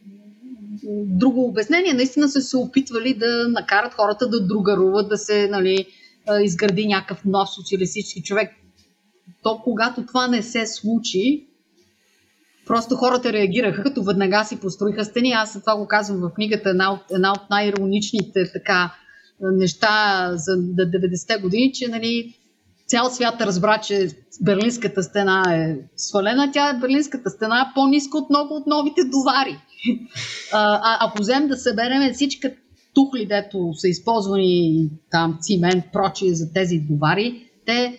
[1.06, 1.94] друго обяснение.
[1.94, 5.88] Наистина са се опитвали да накарат хората да другаруват, да се нали,
[6.44, 8.52] изгради някакъв нов социалистически човек.
[9.44, 11.48] То, когато това не се случи,
[12.68, 15.32] Просто хората реагираха, като веднага си построиха стени.
[15.32, 18.94] Аз това го казвам в книгата, една от, една от най-ироничните така,
[19.42, 22.36] неща за 90-те години, че нали,
[22.88, 24.08] цял свят разбра, че
[24.42, 26.52] Берлинската стена е свалена.
[26.54, 29.58] Тя Берлинската стена е по-ниска от много от новите довари.
[30.54, 32.48] А, ако вземем да съберем всички
[32.94, 37.98] тухли, дето са използвани там цимент, прочие за тези довари, те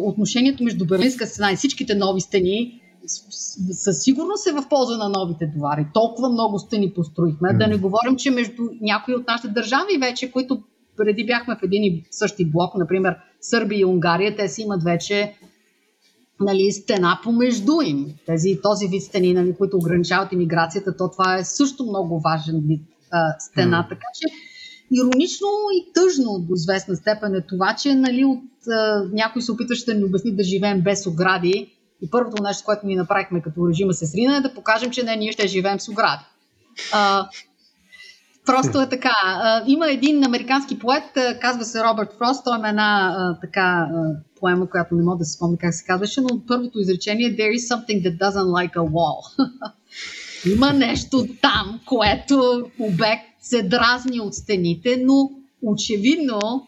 [0.00, 2.80] отношението между Берлинска стена и всичките нови стени
[3.72, 5.86] със сигурност е в полза на новите товари.
[5.94, 7.48] Толкова много стени построихме.
[7.48, 7.58] Mm.
[7.58, 10.62] Да не говорим, че между някои от нашите държави вече, които
[10.96, 15.34] преди бяхме в един и същи блок, например Сърбия и Унгария, те си имат вече
[16.40, 18.06] нали, стена помежду им.
[18.26, 22.82] Тези, този вид стени, нали, които ограничават иммиграцията, то това е също много важен вид
[23.10, 23.84] а, стена.
[23.84, 23.88] Mm.
[23.88, 24.26] Така че
[24.92, 29.84] иронично и тъжно до известна степен е това, че нали, от, а, някой се опитваше
[29.84, 33.94] да ни обясни да живеем без огради и първото нещо, което ни направихме като режима
[33.94, 36.24] се срина е да покажем, че не, ние ще живеем с огради.
[36.92, 37.28] А,
[38.46, 39.12] просто е така.
[39.22, 41.04] А, има един американски поет,
[41.40, 45.24] казва се Робърт Фрост, той има една а, така а, поема, която не мога да
[45.24, 48.76] се спомня как се казваше, но първото изречение е There is something that doesn't like
[48.76, 49.48] a wall.
[50.52, 55.30] има нещо там, което обект се дразни от стените, но
[55.62, 56.66] очевидно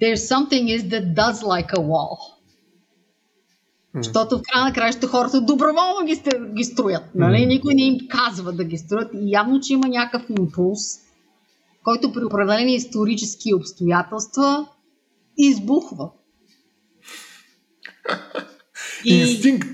[0.00, 2.33] there's something is that does like a wall.
[3.94, 6.22] Защото в края на краища хората доброволно ги,
[6.56, 7.02] ги строят.
[7.14, 7.46] Нали?
[7.46, 9.10] Никой не им казва да ги строят.
[9.14, 10.80] И явно, че има някакъв импулс,
[11.84, 14.66] който при определени исторически обстоятелства
[15.38, 16.10] избухва.
[19.04, 19.14] И...
[19.20, 19.68] Инстинкт.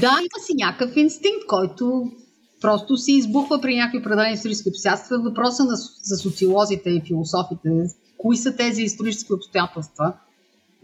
[0.00, 2.12] Да, има си някакъв инстинкт, който
[2.60, 5.18] просто си избухва при някакви определени исторически обстоятелства.
[5.18, 7.68] Въпроса на, за социолозите и философите.
[8.18, 10.12] Кои са тези исторически обстоятелства?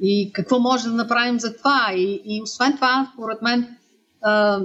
[0.01, 1.93] И какво може да направим за това?
[1.97, 3.77] И, и освен това, според мен,
[4.23, 4.61] а,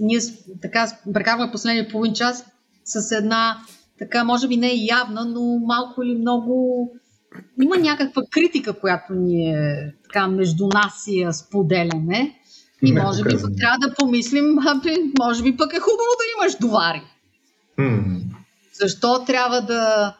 [0.00, 0.20] ние
[0.62, 2.44] така прекарваме последния половин час
[2.84, 3.58] с една,
[3.98, 6.88] така, може би не е явна, но малко или много
[7.62, 12.34] има някаква критика, която ние така между нас я споделяме.
[12.82, 14.56] И не, може би пък трябва да помислим,
[15.18, 17.02] може би пък е хубаво да имаш довари.
[17.78, 18.20] Hmm.
[18.80, 20.16] Защо трябва да...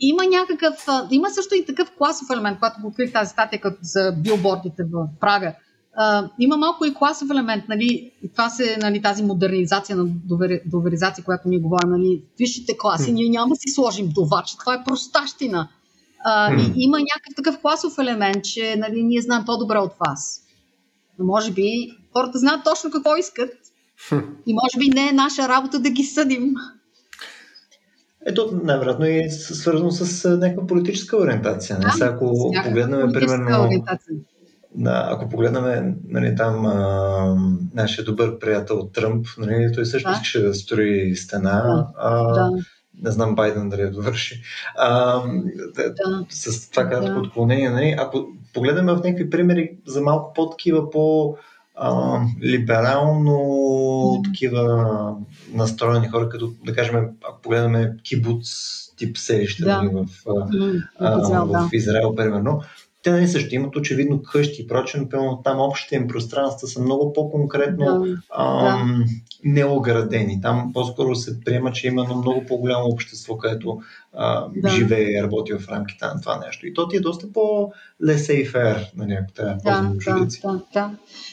[0.00, 0.86] Има някакъв...
[1.10, 5.08] Има също и такъв класов елемент, когато го открих тази статия като за билбордите в
[5.20, 5.54] Прага.
[6.38, 11.24] Има малко и класов елемент, нали, и това се нали, тази модернизация на довери, доверизация,
[11.24, 14.08] която ние говорим, нали, висшите класи, ние няма да си сложим
[14.46, 15.68] че това е простащина.
[16.24, 20.42] А, и, има някакъв такъв класов елемент, че нали, ние знаем по-добре от вас.
[21.18, 23.52] Но може би хората знаят точно какво искат
[24.46, 26.54] и може би не е наша работа да ги съдим.
[28.26, 31.78] Ето, най-вероятно е свързано с някаква политическа ориентация.
[31.78, 33.84] Да, Сега, ако погледнем, примерно,
[34.74, 37.36] да, ако погледнем нали, там а,
[37.74, 40.12] нашия добър приятел Тръмп, нали, той също да.
[40.12, 41.62] искаше да строи стена.
[41.62, 41.86] Да.
[41.96, 42.50] А, да.
[43.02, 44.42] Не знам Байден дали я довърши.
[44.76, 45.20] А,
[45.76, 46.24] да.
[46.28, 47.18] С това кратко да.
[47.20, 47.70] отклонение.
[47.70, 51.36] Нали, ако погледнем в някакви примери за малко по-такива по-
[51.74, 53.38] а, либерално
[54.24, 55.16] такива
[55.52, 58.48] настроени хора, като да кажем, ако погледнем кибуц
[58.96, 59.82] тип селище да.
[59.82, 60.06] нали, в,
[61.00, 62.62] а, в Израел, примерно,
[63.02, 66.80] те не нали, също имат очевидно къщи и прочее, но там общите им пространства са
[66.82, 69.04] много по-конкретно да, ам.
[69.44, 70.40] Неоградени.
[70.40, 73.80] Там по-скоро се приема, че има много по-голямо общество, където
[74.12, 74.68] а, да.
[74.68, 76.66] живее и работи в рамките на това нещо.
[76.66, 80.90] И то ти е доста по-лесейфер, нали, ако трябва да, да, да, да.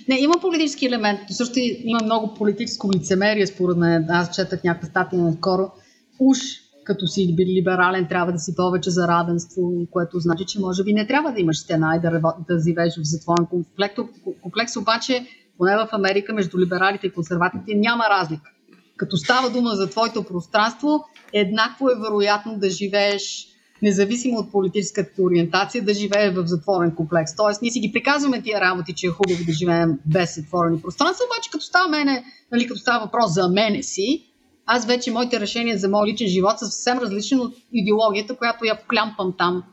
[0.07, 1.19] Не, има политически елемент.
[1.29, 4.05] Също има много политическо лицемерие, според мен.
[4.09, 5.71] Аз четах някаква статия наскоро.
[6.19, 6.37] Уж
[6.83, 11.07] като си либерален, трябва да си повече за равенство, което значи, че може би не
[11.07, 13.95] трябва да имаш стена и да, да живееш в затворен комплекс.
[14.41, 15.27] Комплекс обаче,
[15.59, 18.51] поне в Америка, между либералите и консерватите няма разлика.
[18.97, 23.47] Като става дума за твоето пространство, еднакво е вероятно да живееш
[23.81, 27.35] независимо от политическата ориентация, да живее в затворен комплекс.
[27.35, 31.25] Тоест, ние си ги приказваме тия работи, че е хубаво да живеем без затворени пространства,
[31.25, 34.25] обаче като става, мене, нали, като става въпрос за мене си,
[34.65, 38.79] аз вече моите решения за моят личен живот са съвсем различни от идеологията, която я
[38.81, 39.63] поклямпам там,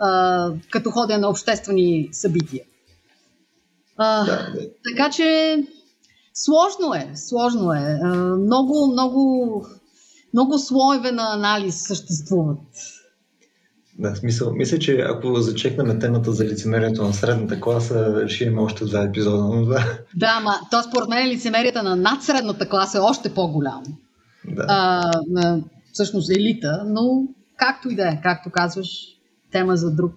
[0.00, 2.64] а, като ходя на обществени събития.
[3.96, 4.68] А, да, да.
[4.90, 5.58] Така че
[6.34, 8.00] сложно е, сложно е.
[8.02, 9.66] А, много, много,
[10.34, 12.58] много слоеве на анализ съществуват.
[13.98, 14.52] Да, смисъл.
[14.52, 19.66] Мисля, че ако зачекнем темата за лицемерието на средната класа, ще има още два епизода.
[19.66, 23.86] Да, да ма то според мен лицемерието на надсредната класа е още по-голямо
[24.48, 24.66] да.
[24.68, 25.60] а, на
[25.92, 27.26] всъщност елита, но
[27.56, 28.88] както и да е, както казваш,
[29.50, 30.14] тема за друг,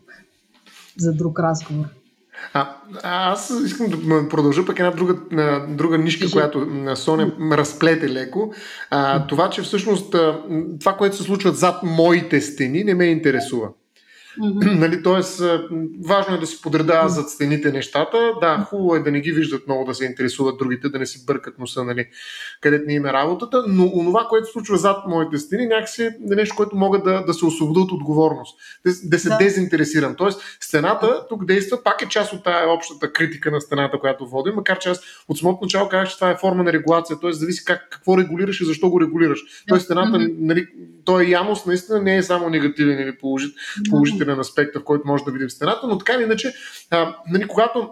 [0.98, 1.86] за друг разговор.
[2.54, 5.16] А, аз искам да продължа пък една друга,
[5.68, 8.54] друга нишка, която Соня разплете леко.
[8.90, 10.16] А, това, че всъщност
[10.80, 13.70] това, което се случва зад моите стени, не ме интересува.
[14.40, 14.80] Mm-hmm.
[14.80, 15.42] нали, тоест,
[16.06, 18.34] важно е да си подредава зад стените нещата.
[18.42, 21.26] Да, хубаво е да не ги виждат много, да се интересуват другите, да не си
[21.26, 22.08] бъркат носа, нали,
[22.62, 26.56] където не има работата, но онова, което се случва зад моите стени, някакси е нещо,
[26.56, 29.38] което могат да, да се освободят от отговорност, да, да се да.
[29.38, 30.16] дезинтересирам.
[30.16, 34.54] Тоест, стената тук действа, пак е част от тая общата критика на стената, която водим,
[34.56, 37.34] макар че аз от самото начало казах, че това е форма на регулация, т.е.
[37.34, 39.40] зависи как, какво регулираш и защо го регулираш.
[39.68, 40.36] Тоест, стената, mm-hmm.
[40.40, 40.68] нали,
[41.06, 43.56] той е ямост, наистина не е само негативен или положителен
[43.90, 46.54] положителен аспект, в който може да видим стената, но така или иначе,
[46.92, 47.90] а, нали, когато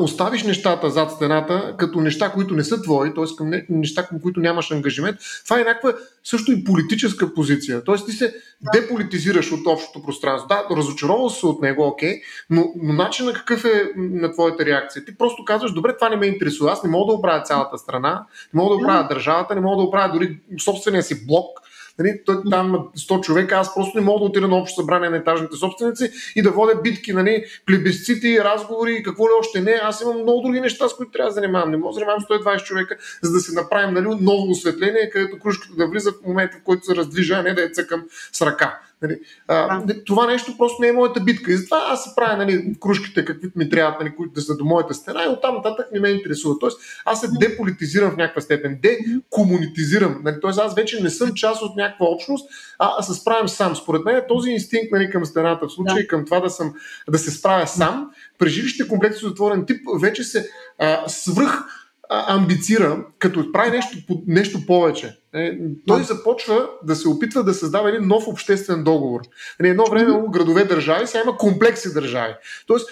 [0.00, 3.36] оставиш нещата зад стената като неща, които не са твои, т.е.
[3.38, 5.92] към неща, към които нямаш ангажимент, това е някаква
[6.24, 7.84] също и политическа позиция.
[7.84, 7.94] Т.е.
[7.94, 8.34] ти се
[8.74, 10.48] деполитизираш от общото пространство.
[10.48, 15.04] Да, разочаровал се от него, окей, но, но начинът какъв е на твоята реакция?
[15.04, 16.72] Ти просто казваш, добре, това не ме интересува.
[16.72, 19.88] Аз не мога да оправя цялата страна, не мога да оправя държавата, не мога да
[19.88, 21.60] оправя дори собствения си блок,
[22.00, 25.16] Нали, той, там 100 човека, аз просто не мога да отида на общо събрание на
[25.16, 29.80] етажните собственици и да водя битки, нали, плебисцити, разговори и какво ли още не.
[29.82, 31.70] Аз имам много други неща, с които трябва да занимавам.
[31.70, 35.74] Не мога да занимавам 120 човека, за да се направим нали, ново осветление, където кружката
[35.76, 38.80] да влиза в момента, в който се раздвижа, а не да е цъкам с ръка.
[39.02, 40.04] Нали, а, да.
[40.04, 41.52] Това нещо просто не е моята битка.
[41.52, 44.64] И затова аз се правя нали, кружките, каквито ми трябват, нали, които да са до
[44.64, 46.58] моята стена и оттам нататък не ме интересува.
[46.60, 50.20] Тоест, аз се деполитизирам в някаква степен, декомунитизирам.
[50.24, 53.76] Нали, тоест, аз вече не съм част от някаква общност, а се справям сам.
[53.76, 56.06] Според мен този инстинкт нали, към стената, в случай да.
[56.06, 56.74] към това да, съм,
[57.10, 61.64] да се справя сам, при жилищите комплекси от затворен тип вече се а, свръх
[62.10, 63.96] амбицира, като прави нещо,
[64.26, 65.16] нещо повече.
[65.34, 69.20] Е, той започва да се опитва да създава един нов обществен договор.
[69.60, 72.34] Нали, едно време имало градове държави, сега има комплекси държави.
[72.66, 72.90] Тоест,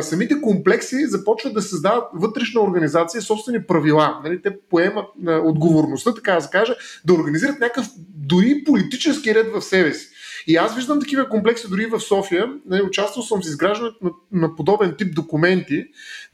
[0.00, 4.20] самите комплекси започват да създават вътрешна организация, собствени правила.
[4.24, 9.62] Нали, те поемат отговорността, така да се каже, да организират някакъв дори политически ред в
[9.62, 10.08] себе си.
[10.46, 12.52] И аз виждам такива комплекси дори в София.
[12.66, 15.84] Нали, участвал съм в изграждането на, на подобен тип документи,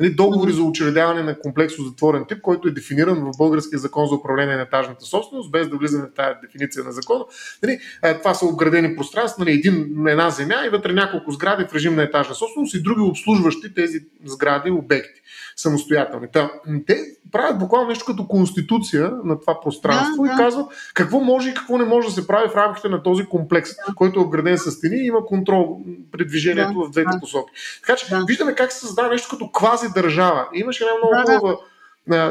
[0.01, 4.09] нали, договори за учредяване на комплекс от затворен тип, който е дефиниран в Българския закон
[4.09, 7.25] за управление на етажната собственост, без да влизаме в тази дефиниция на закона.
[7.63, 7.79] Нали,
[8.19, 12.03] това са обградени пространства, нали, един, една земя и вътре няколко сгради в режим на
[12.03, 15.23] етажна собственост и други обслужващи тези сгради, обекти
[15.63, 16.29] самостоятелни.
[16.33, 16.51] Та,
[16.87, 16.97] те
[17.33, 20.37] правят буквално нещо като конституция на това пространство да, и да.
[20.37, 23.71] казват какво може и какво не може да се прави в рамките на този комплекс,
[23.89, 23.95] да.
[23.95, 25.81] който е обграден с стени и има контрол
[26.13, 27.21] при движението да, в двете да.
[27.21, 27.53] посоки.
[27.81, 28.25] Така че да.
[28.25, 30.49] виждаме как се създава нещо като квази държава.
[30.55, 31.57] Имаше една много да, хубава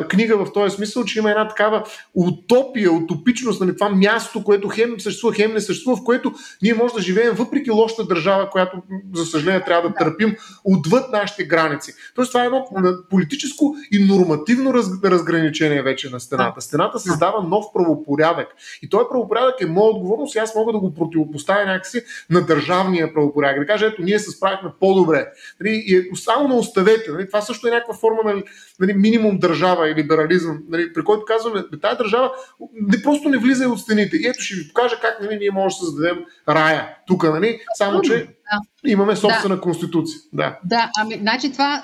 [0.10, 5.00] книга в този смисъл, че има една такава утопия, утопичност, нали, това място, което хем
[5.00, 8.78] съществува, хем не съществува, в което ние може да живеем въпреки лошата държава, която,
[9.14, 11.94] за съжаление, трябва да търпим отвъд нашите граници.
[12.16, 12.66] Тоест, това е едно
[13.10, 16.62] политическо и нормативно раз, разграничение вече на стената.
[16.62, 18.48] Стената създава нов правопорядък.
[18.82, 23.14] И този правопорядък е моя отговорност и аз мога да го противопоставя някакси на държавния
[23.14, 23.60] правопорядък.
[23.60, 25.28] Да кажа, ето, ние се справихме по-добре.
[25.60, 27.12] Нали, и само на оставете.
[27.12, 28.44] Нали, това също е някаква форма на
[28.80, 32.32] нали, минимум държава държава и либерализъм, нали, при който казваме, тази държава
[32.74, 34.18] не просто не влиза от стените.
[34.18, 36.18] И ето ще ви покажа как нали, ние можем да създадем
[36.50, 37.60] рая тук, нали?
[37.78, 38.90] само че да.
[38.90, 39.62] имаме собствена да.
[39.62, 40.20] конституция.
[40.34, 41.82] Да, да ами, значи това е,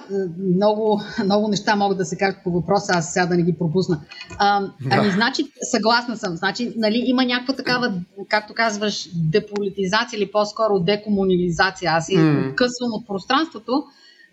[0.55, 3.99] много, много неща могат да се кажат по въпроса, аз сега да не ги пропусна.
[4.38, 4.71] А, да.
[4.91, 6.36] Ами, значи, съгласна съм.
[6.36, 7.93] Значи, нали, има някаква такава,
[8.30, 11.91] както казваш, деполитизация или по-скоро декомунилизация.
[11.91, 12.49] Аз се mm.
[12.49, 13.84] откъсвам от пространството.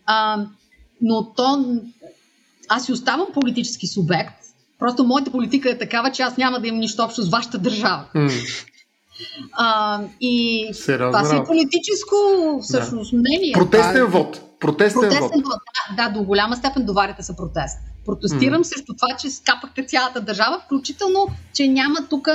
[0.06, 0.46] А,
[1.00, 1.76] но то
[2.68, 4.34] аз си оставам политически субект,
[4.78, 8.04] просто моята политика е такава, че аз няма да имам нищо общо с вашата държава.
[8.14, 8.66] Mm.
[9.52, 12.16] А, и Сериозно това си е политическо
[12.62, 13.16] всъщност да.
[13.16, 13.52] мнение.
[13.52, 14.40] Протестен това, вод.
[14.60, 15.44] Протестен, протестен вод.
[15.44, 15.60] вод.
[15.96, 17.78] Да, да, до голяма степен доварите са протест.
[18.06, 18.66] Протестирам mm.
[18.66, 22.28] срещу това, че скапахте цялата държава, включително, че няма тук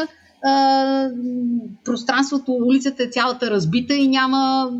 [1.86, 4.72] пространството, улицата е цялата разбита и няма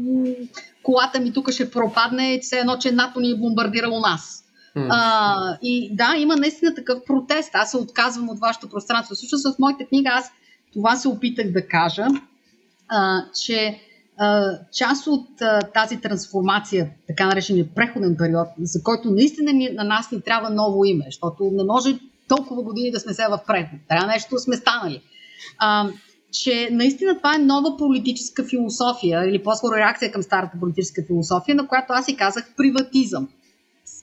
[0.84, 4.44] колата ми тук ще пропадне, все едно, че НАТО ни е бомбардирало нас.
[4.90, 7.50] А, и да, има наистина такъв протест.
[7.54, 9.16] Аз се отказвам от вашето пространство.
[9.16, 10.32] Всъщност в моята книга аз
[10.74, 12.08] това се опитах да кажа,
[12.88, 13.80] а, че
[14.18, 19.84] а, част от а, тази трансформация, така наречения преходен период, за който наистина ни, на
[19.84, 23.80] нас ни трябва ново име, защото не може толкова години да сме се в преход.
[23.90, 25.02] Трябва нещо сме станали.
[25.58, 25.90] А,
[26.32, 31.68] че наистина това е нова политическа философия, или по-скоро реакция към старата политическа философия, на
[31.68, 33.28] която аз и казах приватизъм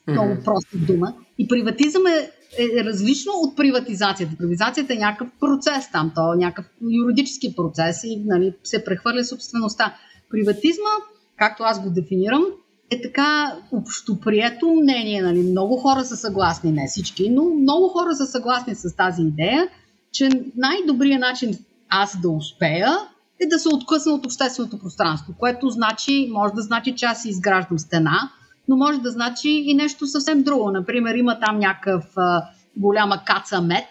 [0.08, 0.44] много mm-hmm.
[0.44, 1.14] проста дума.
[1.38, 4.36] И приватизъм е, е различно от приватизацията.
[4.36, 9.94] Приватизацията е някакъв процес там, то е някакъв юридически процес и нали, се прехвърля собствеността.
[10.30, 10.90] Приватизма,
[11.36, 12.44] както аз го дефинирам,
[12.90, 15.22] е така общоприето мнение.
[15.22, 15.42] Нали.
[15.42, 19.68] Много хора са съгласни, не всички, но много хора са съгласни с тази идея,
[20.12, 22.98] че най-добрият начин аз да успея
[23.40, 27.78] е да се откъсна от общественото пространство, което значи, може да значи, че аз изграждам
[27.78, 28.30] стена,
[28.68, 30.70] но може да значи и нещо съвсем друго.
[30.70, 32.42] Например, има там някакъв а,
[32.76, 33.88] голяма каца мед,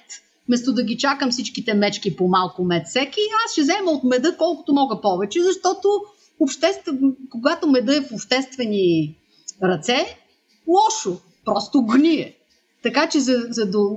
[0.47, 4.37] вместо да ги чакам всичките мечки по малко мед всеки, аз ще взема от меда
[4.37, 5.87] колкото мога повече, защото
[6.39, 6.91] обществ...
[7.29, 9.17] когато меда е в обществени
[9.63, 10.17] ръце,
[10.67, 12.35] лошо, просто гние.
[12.83, 13.89] Така че за, за до,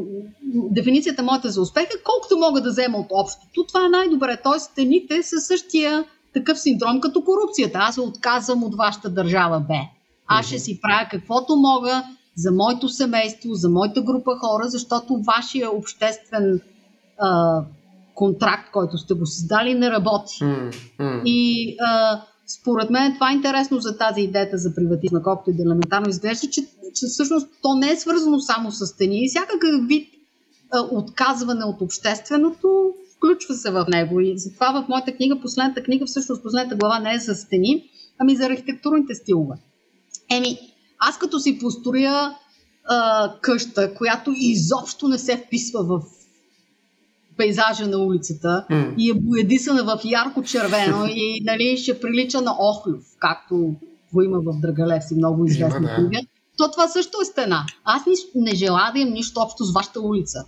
[0.70, 4.38] дефиницията моята за успех е колкото мога да взема от общото, това е най-добре.
[4.44, 6.04] Тоест, стените са същия
[6.34, 7.78] такъв синдром като корупцията.
[7.82, 9.97] Аз се отказвам от вашата държава, бе.
[10.28, 12.02] Аз ще си правя каквото мога
[12.36, 16.60] за моето семейство, за моята група хора, защото вашия обществен
[17.18, 17.62] а,
[18.14, 20.34] контракт, който сте го създали, не работи.
[20.40, 21.22] Mm-hmm.
[21.24, 22.22] И а,
[22.60, 26.50] според мен това е интересно за тази идеята за приватизма, колкото и да елементарно изглежда,
[26.50, 26.60] че,
[26.94, 30.08] че всъщност то не е свързано само с стени и всякакъв вид
[30.70, 34.20] а, отказване от общественото включва се в него.
[34.20, 38.36] И затова в моята книга, последната книга, всъщност последната глава не е за стени, ами
[38.36, 39.54] за архитектурните стилове.
[40.30, 40.58] Еми,
[40.98, 42.34] аз като си построя
[42.88, 46.02] а, къща, която изобщо не се вписва в
[47.36, 48.94] пейзажа на улицата М.
[48.98, 53.74] и е боядисана в ярко червено и нали, ще прилича на Охлюв, както
[54.12, 55.94] го има в Драгалевски, много известна да.
[55.94, 56.20] книга,
[56.56, 57.66] то това също е стена.
[57.84, 60.44] Аз ни, не желая да имам нищо общо с вашата улица.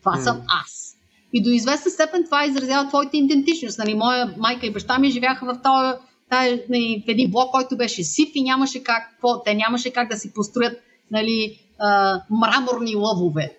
[0.00, 0.22] Това М.
[0.22, 0.96] съм аз.
[1.32, 3.78] И до известна степен това изразява твоята идентичност.
[3.78, 7.76] Нали, моя майка и баща ми живяха в този тая, нали, в един блок, който
[7.76, 9.02] беше сив и нямаше как,
[9.44, 13.56] те нямаше как да си построят нали, а, мраморни лъвове.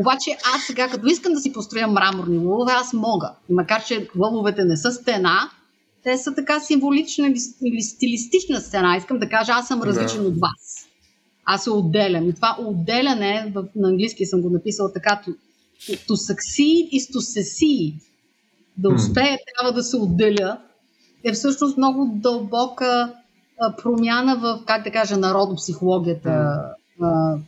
[0.00, 3.32] Обаче аз сега, като искам да си построя мраморни лъвове, аз мога.
[3.50, 5.50] И макар, че лъвовете не са стена,
[6.02, 8.96] те са така символична или, или стилистична стена.
[8.96, 10.28] Искам да кажа, аз съм различен Да.
[10.28, 10.88] от вас.
[11.44, 12.28] Аз се отделям.
[12.28, 15.36] И това отделяне, в, на английски съм го написала така, to,
[15.80, 17.94] to succeed is to secede.
[18.76, 20.58] Да успея, трябва да се отделя.
[21.24, 23.14] Е всъщност много дълбока
[23.82, 26.60] промяна в, как да кажа, народопсихологията,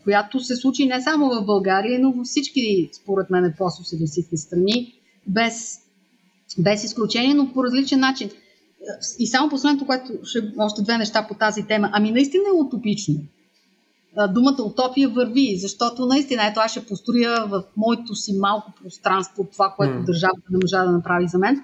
[0.04, 4.94] която се случи не само в България, но във всички, според мен, постсоциалистически страни,
[5.26, 5.78] без,
[6.58, 8.30] без изключение, но по различен начин.
[9.18, 11.90] И само последното, което ще, още две неща по тази тема.
[11.92, 13.14] Ами наистина е утопично.
[14.34, 19.74] Думата утопия върви, защото наистина, ето аз ще построя в моето си малко пространство това,
[19.76, 20.04] което М.
[20.04, 21.60] държавата не можа да направи за мен.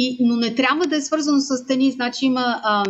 [0.00, 1.92] И, но не трябва да е свързано с стени.
[1.92, 2.84] Значи има а,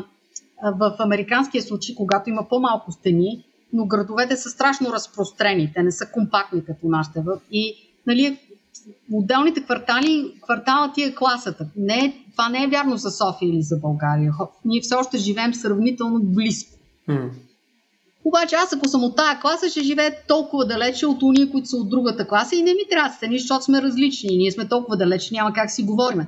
[0.63, 5.73] в американския случай, когато има по-малко стени, но градовете са страшно разпрострени.
[5.75, 7.23] Те не са компактни като нашите.
[7.53, 7.75] И
[8.07, 8.39] нали,
[9.13, 11.67] отделните квартали, квартала ти е класата.
[11.77, 14.33] Не, е- това не е вярно за София или за България.
[14.65, 16.71] Ние все още живеем сравнително близко.
[18.25, 21.77] Обаче аз ако съм от тая класа, ще живея толкова далече от уния, които са
[21.77, 24.37] от другата класа и не ми трябва стени, защото сме различни.
[24.37, 26.27] Ние сме толкова далече, няма как си говорим.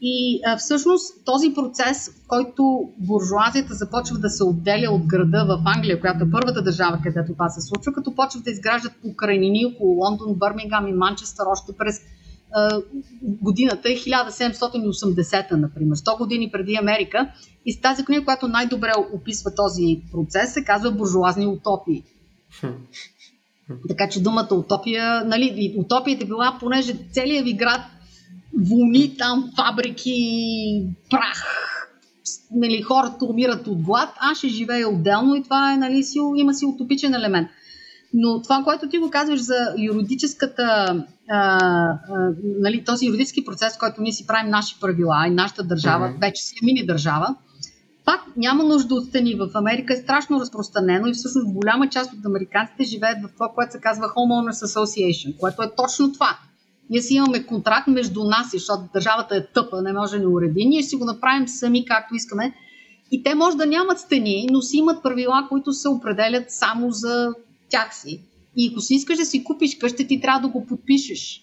[0.00, 6.00] И всъщност този процес, в който буржуазията започва да се отделя от града в Англия,
[6.00, 10.34] която е първата държава, където това се случва, като почват да изграждат покрайнини около Лондон,
[10.34, 12.00] Бърмингам и Манчестър още през
[13.22, 17.32] годината е 1780, например, 100 години преди Америка.
[17.66, 22.04] И с тази книга, която най-добре описва този процес, се казва буржуазни утопии.
[23.88, 27.80] Така че думата утопия, нали, утопията била, понеже целият ви град
[28.58, 30.16] вълни там, фабрики,
[31.10, 31.44] прах,
[32.50, 36.54] нали, хората умират от глад, аз ще живея отделно и това е, нали, си, има
[36.54, 37.48] си утопичен елемент.
[38.14, 40.62] Но това, което ти го казваш за юридическата,
[41.30, 41.98] а, а,
[42.60, 46.18] нали, този юридически процес, който ние си правим наши правила и нашата държава, Мгм.
[46.20, 47.34] вече си е мини държава,
[48.04, 49.34] пак няма нужда от стени.
[49.34, 53.72] В Америка е страшно разпространено и всъщност голяма част от американците живеят в това, което
[53.72, 56.38] се казва Homeowners Association, което е точно това.
[56.90, 60.64] Ние си имаме контракт между нас, защото държавата е тъпа, не може да ни уреди.
[60.64, 62.52] Ние си го направим сами както искаме.
[63.10, 67.34] И те може да нямат стени, но си имат правила, които се определят само за
[67.70, 68.22] тях си.
[68.56, 71.42] И ако си искаш да си купиш къща, ти трябва да го подпишеш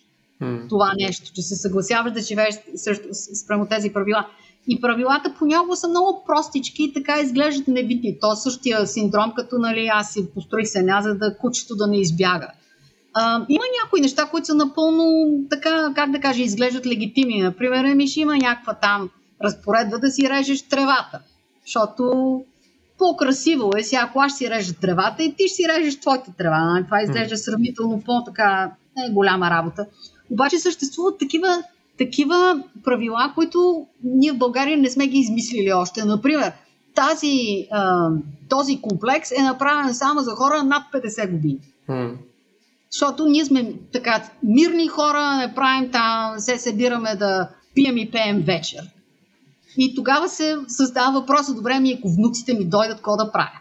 [0.69, 4.27] това нещо, че се съгласяваш да живееш срещу, с- спрямо тези правила.
[4.67, 8.17] И правилата понякога са много простички и така изглеждат невидни.
[8.21, 11.97] То е същия синдром, като нали, аз си построих сеня, за да кучето да не
[11.99, 12.47] избяга.
[13.19, 17.41] А, има някои неща, които са напълно така, как да кажа, изглеждат легитимни.
[17.41, 19.09] Например, ами ще има някаква там
[19.43, 21.19] разпоредба да си режеш тревата.
[21.65, 22.41] Защото
[22.97, 26.81] по-красиво е сега, ако аз си режа тревата и ти ще си режеш твоята трева.
[26.85, 29.85] Това изглежда сравнително по-така не, голяма работа.
[30.31, 31.63] Обаче съществуват такива,
[31.97, 36.05] такива правила, които ние в България не сме ги измислили още.
[36.05, 36.51] Например,
[36.95, 37.67] тази,
[38.49, 41.59] този комплекс е направен само за хора над 50 години.
[42.91, 48.41] Защото ние сме така мирни хора, не правим там, се събираме да пием и пеем
[48.41, 48.81] вечер.
[49.77, 53.59] И тогава се създава въпроса, добре ми, ако внуците ми дойдат, какво да правя?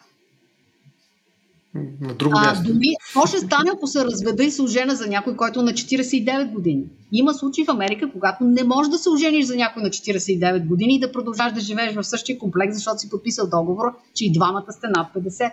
[2.01, 2.72] На друго А, място.
[2.72, 5.72] дори, какво ще стане, ако се разведа и се ожена за някой, който е на
[5.72, 6.85] 49 години?
[7.12, 10.95] Има случаи в Америка, когато не можеш да се ожениш за някой на 49 години
[10.95, 14.72] и да продължаш да живееш в същия комплекс, защото си подписал договор, че и двамата
[14.72, 15.53] сте над 50.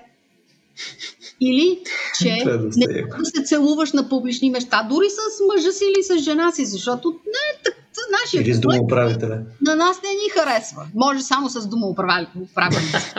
[1.41, 1.79] Или,
[2.19, 2.43] че
[2.75, 5.19] не да се целуваш на публични места, дори с
[5.53, 7.75] мъжа си или с жена си, защото не е так,
[8.21, 9.41] нашия Или с домоуправителя.
[9.61, 10.87] на нас не ни харесва.
[10.95, 12.47] Може само с домоуправителите.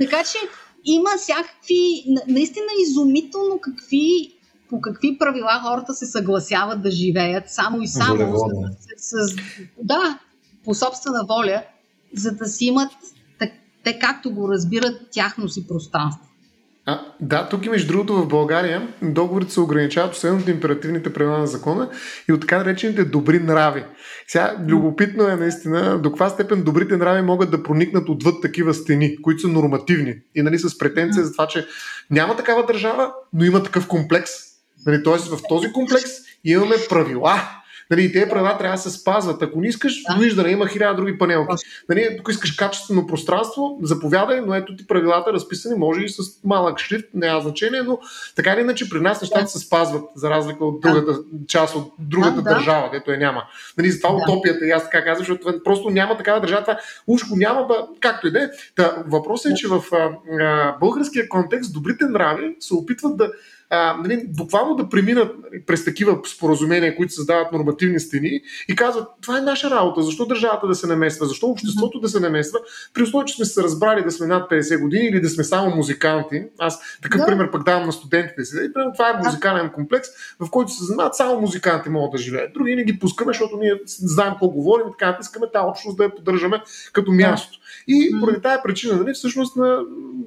[0.00, 0.38] така че
[0.84, 4.34] има всякакви, на- наистина изумително какви,
[4.70, 8.36] по какви правила хората се съгласяват да живеят само и само
[8.96, 9.36] с, с,
[9.82, 10.18] да,
[10.64, 11.62] по собствена воля,
[12.16, 12.90] за да си имат
[13.84, 16.27] те както го разбират тяхно си пространство.
[16.90, 21.38] А, да, тук и между другото в България договорите се ограничават последно от императивните правила
[21.38, 21.90] на закона
[22.28, 23.84] и от така наречените добри нрави.
[24.28, 29.22] Сега, любопитно е наистина до каква степен добрите нрави могат да проникнат отвъд такива стени,
[29.22, 31.66] които са нормативни и нали, с претенция за това, че
[32.10, 34.30] няма такава държава, но има такъв комплекс.
[34.86, 36.10] Нали, Тоест в този комплекс
[36.44, 37.40] имаме правила.
[37.90, 39.42] Нали, тези правила трябва да се спазват.
[39.42, 40.20] Ако не искаш, да.
[40.20, 41.54] вижда, да има хиляда други панелки.
[41.88, 46.78] Нали, ако искаш качествено пространство, заповядай, но ето ти правилата разписани, може и с малък
[46.78, 47.98] шрифт, няма значение, но
[48.36, 49.48] така или иначе при нас нещата да.
[49.48, 51.46] се спазват, за разлика от другата да.
[51.48, 53.44] част от другата да, държава, дето я няма.
[53.78, 54.16] Нали, затова да.
[54.16, 57.86] утопията, и аз така казвам, защото просто няма такава държава, това уж го няма, ба,
[58.00, 58.48] както и да е.
[59.06, 60.10] Въпросът е, че в а,
[60.40, 63.32] а, българския контекст добрите нрави се опитват да
[63.70, 69.08] а, нали, буквално да преминат нали, през такива споразумения, които създават нормативни стени и казват,
[69.22, 72.58] това е наша работа, защо държавата да се намества, защо обществото да се намества,
[72.94, 75.76] при условие, че сме се разбрали да сме над 50 години или да сме само
[75.76, 76.44] музиканти.
[76.58, 77.26] Аз такъв да.
[77.26, 78.56] пример пък давам на студентите си.
[78.56, 80.08] И, примерно, това е музикален комплекс,
[80.40, 82.52] в който се занимават само музиканти могат да живеят.
[82.52, 86.14] Други не ги пускаме, защото ние знаем какво говорим, така искаме тази общност да я
[86.14, 86.62] поддържаме
[86.92, 87.58] като място.
[87.88, 89.80] И поради тази причина, нали, всъщност на...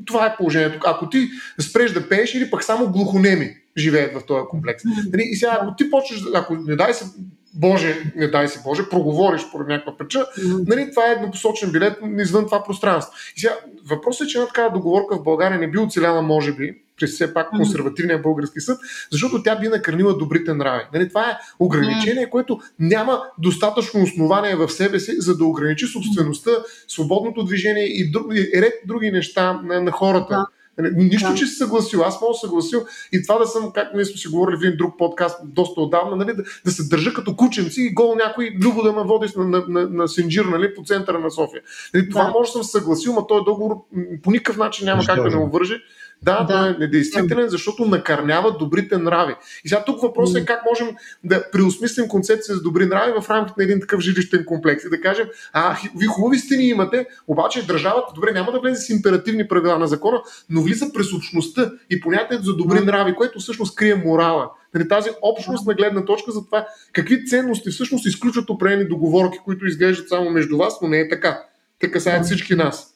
[0.06, 0.80] това е положението.
[0.86, 1.30] Ако ти
[1.60, 4.84] спреш да пееш или пък само глухонеми живеят в този комплекс.
[4.86, 7.06] Нали, и сега, ако ти почнеш, ако не дай се
[7.54, 10.26] Боже, не дай си Боже, проговориш по някаква причина,
[10.68, 13.14] нали, това е еднопосочен билет извън това пространство.
[13.38, 13.54] И сега,
[13.90, 17.34] въпросът е, че една такава договорка в България не би оцеляла, може би, при все
[17.34, 18.80] пак консервативния български съд,
[19.12, 20.84] защото тя би накърнила добрите нрави.
[20.94, 26.52] Нали, това е ограничение, което няма достатъчно основание в себе си, за да ограничи собствеността,
[26.88, 30.46] свободното движение и, друг, и ред други неща на, на хората.
[30.78, 31.36] Нали, нищо, да.
[31.36, 32.02] че си съгласил.
[32.02, 34.78] Аз мога да съгласил и това да съм, както ние сме си говорили в един
[34.78, 38.84] друг подкаст доста отдавна, нали, да, да се държа като кученци и гол някой любо
[38.84, 41.62] да ме води на, на, на, на Синджир нали, по центъра на София.
[41.94, 42.32] Нали, това да.
[42.32, 43.76] може да съм съгласил, но този договор
[44.24, 45.82] по никакъв начин няма как да ме обвърже
[46.24, 46.48] да, да.
[46.48, 49.36] той е недействителен, защото накърнява добрите нрави.
[49.66, 53.54] И сега тук въпросът е как можем да преосмислим концепция за добри нрави в рамките
[53.58, 58.14] на един такъв жилищен комплекс и да кажем, а, ви хубави стени имате, обаче държавата,
[58.16, 62.44] добре, няма да влезе с императивни правила на закона, но влиза през общността и понятието
[62.44, 64.52] за добри нрави, което всъщност крие морала.
[64.74, 69.66] Нали, тази общност на гледна точка за това какви ценности всъщност изключват определени договорки, които
[69.66, 71.44] изглеждат само между вас, но не е така.
[71.80, 72.91] Те касаят всички нас.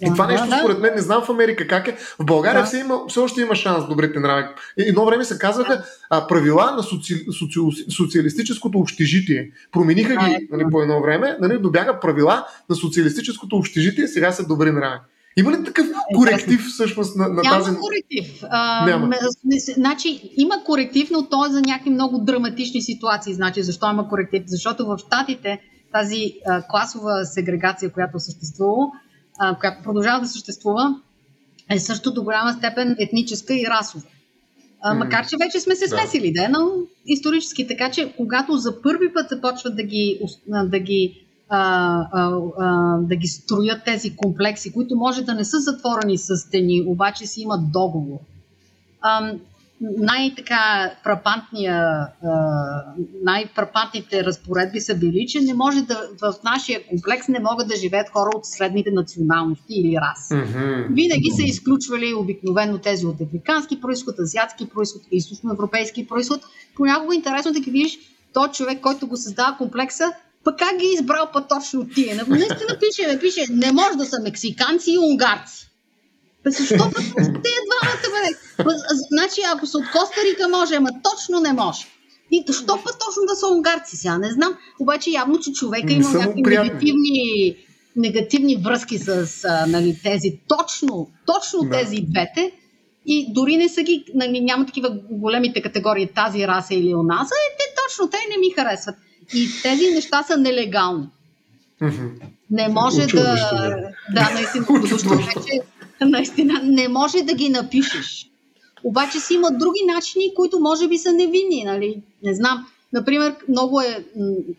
[0.00, 1.96] И това нещо, да, според мен, не знам в Америка как е.
[2.18, 2.66] В България да.
[2.66, 4.44] все, има, все още има шанс добрите нрави.
[4.78, 9.50] Едно време се казваха а, правила на соци, соци, социалистическото общежитие.
[9.72, 14.70] Промениха ги нали, по едно време, нали, добяга правила на социалистическото общежитие, сега са добри
[14.70, 14.98] нрави.
[15.36, 17.76] Има ли такъв коректив всъщност на, на Няма тази...
[17.76, 18.44] коректив.
[18.50, 19.10] А, Няма.
[19.74, 23.34] Значи, има коректив, но то е за някакви много драматични ситуации.
[23.34, 24.42] Значи, защо има коректив?
[24.46, 25.60] Защото в Штатите
[25.92, 28.86] тази а, класова сегрегация, която съществува,
[29.38, 31.00] а, която продължава да съществува,
[31.70, 34.04] е също до голяма степен етническа и расова.
[34.82, 36.70] А, макар, че вече сме се смесили, да, но
[37.06, 37.66] исторически.
[37.66, 41.58] Така че, когато за първи път започват да ги, да ги, а,
[42.12, 46.84] а, а, да ги строят тези комплекси, които може да не са затворени с стени,
[46.86, 48.18] обаче си имат договор.
[49.00, 49.32] А,
[49.80, 52.08] най-така фрапантния,
[53.22, 58.08] най-фрапантните разпоредби са били, че не може да, в нашия комплекс не могат да живеят
[58.08, 60.34] хора от средните националности или раси.
[60.34, 60.86] Mm-hmm.
[60.94, 66.40] Винаги са изключвали обикновено тези от африкански происход, азиатски происход, източноевропейски происход.
[66.76, 67.98] Понякога е интересно да ги видиш
[68.34, 70.12] то човек, който го създава комплекса,
[70.44, 72.24] пък как ги е избрал па точно тия?
[72.28, 75.70] Наистина пише, пише, не може да са мексиканци и унгарци.
[76.46, 78.34] Защо пък те двамата, бе?
[79.10, 81.86] Значи, ако са от Коста Рика, може, ама точно не може.
[82.30, 83.96] И защо път точно да са унгарци?
[83.96, 84.56] Сега не знам.
[84.80, 87.56] Обаче явно, че човека има някакви негативни,
[87.96, 91.70] негативни връзки с а, нали, тези, точно, точно да.
[91.70, 92.52] тези двете.
[93.06, 97.56] И дори не са ги, нали, няма такива големите категории тази раса или онаса, е,
[97.58, 98.96] те точно, те не ми харесват.
[99.34, 101.06] И тези неща са нелегални.
[102.50, 103.36] Не може да...
[104.14, 104.66] Да, наистина,
[105.26, 105.60] вече
[106.00, 108.30] наистина не може да ги напишеш.
[108.84, 112.02] Обаче си има други начини, които може би са невинни, нали?
[112.22, 112.66] Не знам.
[112.92, 114.04] Например, много е,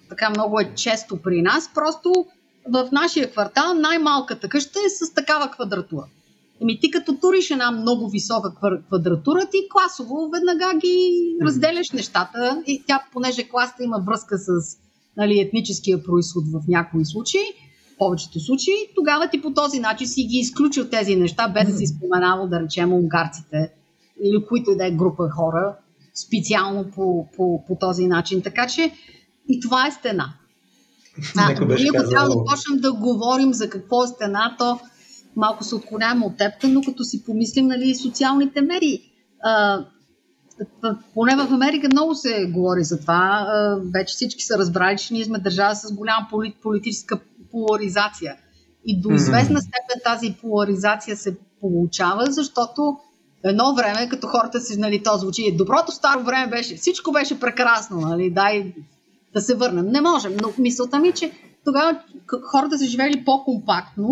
[0.09, 2.25] така много е често при нас, просто
[2.69, 6.05] в нашия квартал най-малката къща е с такава квадратура.
[6.61, 8.53] Еми ти като туриш една много висока
[8.87, 11.09] квадратура, ти класово веднага ги
[11.41, 14.77] разделяш нещата и тя, понеже класта има връзка с
[15.17, 17.41] нали, етническия происход в някои случаи,
[17.97, 21.87] повечето случаи, тогава ти по този начин си ги изключил тези неща, без да си
[21.87, 23.71] споменавал, да речем, унгарците
[24.23, 25.75] или които и да е група хора,
[26.15, 28.41] специално по, по, по този начин.
[28.41, 28.91] Така че
[29.49, 30.33] и това е стена.
[31.37, 34.79] А, ако трябва да почнем да говорим за какво е стена, то
[35.35, 39.01] малко се отклоняваме от теб, но като си помислим, нали, социалните медии.
[39.43, 39.85] А,
[41.13, 43.47] поне в Америка много се говори за това.
[43.93, 46.27] Вече всички са разбрали, че ние сме държава с голяма
[46.63, 47.19] политическа
[47.51, 48.35] поляризация.
[48.85, 52.97] И до известна степен тази поляризация се получава, защото
[53.47, 57.99] Едно време, като хората си, нали, то звучи, доброто старо време беше, всичко беше прекрасно,
[57.99, 58.73] нали, дай
[59.33, 59.85] да се върнем.
[59.87, 61.31] Не можем, но мисълта ми, е, че
[61.65, 61.99] тогава
[62.51, 64.09] хората са живели по-компактно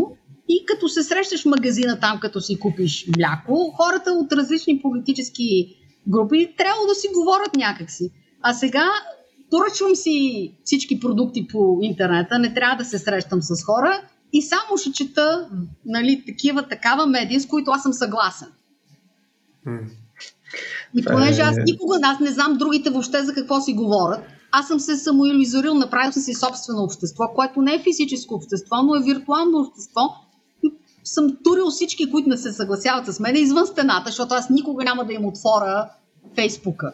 [0.50, 5.76] и като се срещаш в магазина там, като си купиш мляко, хората от различни политически
[6.08, 8.12] групи трябва да си говорят някакси.
[8.42, 8.86] А сега
[9.50, 14.02] поръчвам си всички продукти по интернета, не трябва да се срещам с хора
[14.34, 15.50] и само ще чета
[15.86, 18.48] нали, такива, такава медия, с които аз съм съгласен.
[20.96, 24.68] И понеже аз е- никога, аз не знам другите въобще за какво си говорят, аз
[24.68, 29.04] съм се самоилюзорил, направил съм си собствено общество, което не е физическо общество, но е
[29.04, 30.02] виртуално общество.
[31.04, 35.06] Съм турил всички, които не се съгласяват с мен извън стената, защото аз никога няма
[35.06, 35.90] да им отворя
[36.36, 36.94] Фейсбука.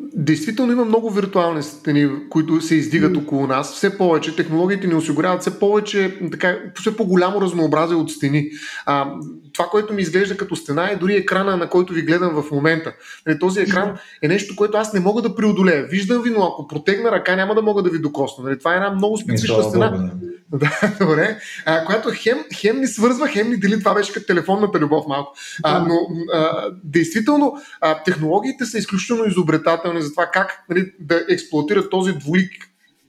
[0.00, 3.22] Действително има много виртуални стени, които се издигат mm.
[3.22, 3.74] около нас.
[3.74, 8.50] Все повече технологиите ни осигуряват все повече, така, все по-голямо разнообразие от стени.
[8.86, 9.12] А,
[9.52, 12.92] това, което ми изглежда като стена е дори екрана, на който ви гледам в момента.
[13.26, 15.86] Нали, този екран е нещо, което аз не мога да преодолея.
[15.86, 18.44] Виждам ви, но ако протегна ръка, няма да мога да ви докосна.
[18.44, 20.10] Нали, това е една много специфична стена.
[20.58, 21.38] Да, добре.
[21.66, 23.78] А, която хем, хем ни свързва, хем ни дели.
[23.78, 25.32] Това беше като телефонната любов малко.
[25.62, 25.94] А, но
[26.32, 32.52] а, действително а, технологиите са изключително изобретателни за това как нали, да експлуатират този двоик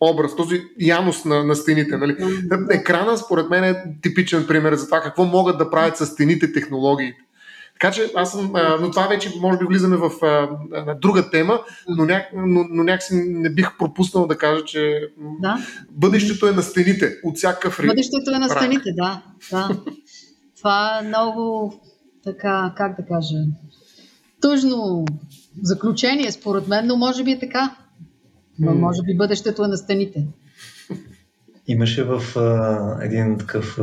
[0.02, 1.98] образ, този янус на, на стените.
[1.98, 2.16] Нали?
[2.72, 7.14] Екрана, според мен, е типичен пример за това какво могат да правят с стените технологии.
[7.80, 10.10] Така че аз съм, но това вече може би влизаме в
[10.86, 15.08] на друга тема, но, няк, но, но някакси не бих пропуснал да кажа, че
[15.42, 15.58] да.
[15.92, 17.88] бъдещето е на стените, от всякакъв ред.
[17.88, 19.24] Бъдещето е на стените, да.
[19.52, 19.70] да.
[20.58, 21.74] това е много
[22.24, 23.38] така, как да кажа,
[24.42, 25.06] тъжно
[25.62, 27.76] заключение според мен, но може би е така.
[28.60, 30.28] Но може би бъдещето е на стените.
[31.68, 33.80] Имаше в а, един такъв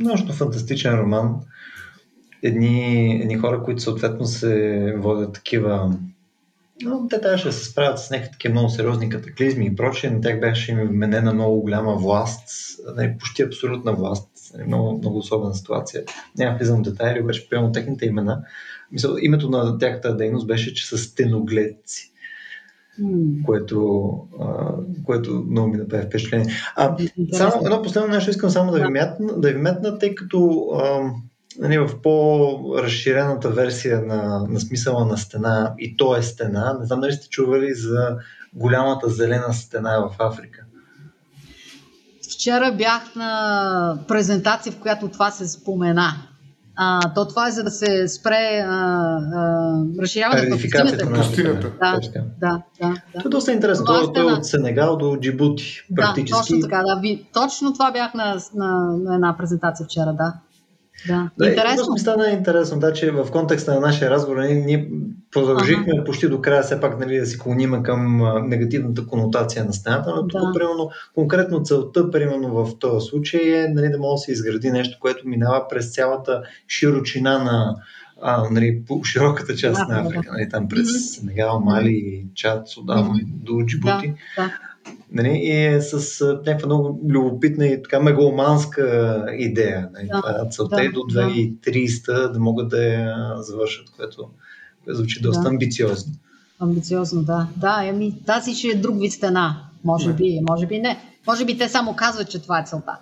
[0.00, 1.40] много фантастичен роман
[2.44, 5.96] едни, едни хора, които съответно се водят такива
[6.82, 10.10] но те трябваше да се справят с някакви такива много сериозни катаклизми и прочие.
[10.10, 12.48] На тях беше им вменена много голяма власт,
[12.96, 14.28] не, почти абсолютна власт.
[14.66, 16.02] Много, много особена ситуация.
[16.38, 18.42] Няма влизам в детайли, обаче приемам техните имена.
[18.92, 22.12] Мисъл, името на тяхната дейност беше, че са стеногледци.
[23.00, 23.42] Mm.
[23.42, 24.10] Което,
[24.40, 26.54] а, което много ми направи впечатление.
[26.76, 26.96] А,
[27.32, 31.10] само едно последно нещо искам само да ви метна, да ви метна тъй като а,
[31.58, 37.00] нали, в по-разширената версия на, на смисъла на стена, и то е стена, не знам
[37.00, 38.16] дали сте чували за
[38.54, 40.64] голямата зелена стена в Африка.
[42.34, 46.12] Вчера бях на презентация, в която това се спомена.
[46.76, 48.70] А, то това е за да се спре а,
[49.34, 51.10] а, разширяването на пустинята.
[51.10, 51.70] На пустинята.
[51.80, 52.10] Да, да,
[52.40, 53.84] да, да, Това е доста интересно.
[53.84, 55.86] Това, това е от Сенегал до Джибути.
[55.96, 56.30] Практически.
[56.32, 56.82] Да, точно така.
[56.82, 57.00] Да.
[57.00, 60.34] Ви, точно това бях на, на, на една презентация вчера, да.
[61.08, 61.92] Да, да интересно.
[61.92, 64.90] ми стана интересно, да, че в контекста на нашия разговор ние, ние
[65.30, 66.04] продължихме ага.
[66.04, 70.26] почти до края все пак нали, да си клониме към негативната конотация на стената, но
[70.26, 70.52] тук, да.
[70.54, 74.98] примерно, конкретно целта, примерно в този случай е нали, да може да се изгради нещо,
[75.00, 77.76] което минава през цялата широчина на
[78.22, 83.20] а, нали, по широката част да, на Африка, нали, там през Сенегал, Мали, Чад, Судан,
[83.26, 84.14] до Джибути.
[84.36, 84.73] Да, да
[85.12, 89.88] Нали, и е с някаква много любопитна и така мегаломанска идея.
[89.92, 90.06] Нали.
[90.06, 92.32] Да, Това целта да, е до 2030 да.
[92.32, 94.28] да могат да я завършат, което,
[94.84, 95.48] което звучи доста да.
[95.48, 96.12] амбициозно.
[96.60, 97.46] Амбициозно, да.
[97.56, 99.56] Да, еми, тази ще е друг вид стена.
[99.84, 100.14] Може не.
[100.14, 100.98] би, може би не.
[101.26, 102.98] Може би те само казват, че това е целта.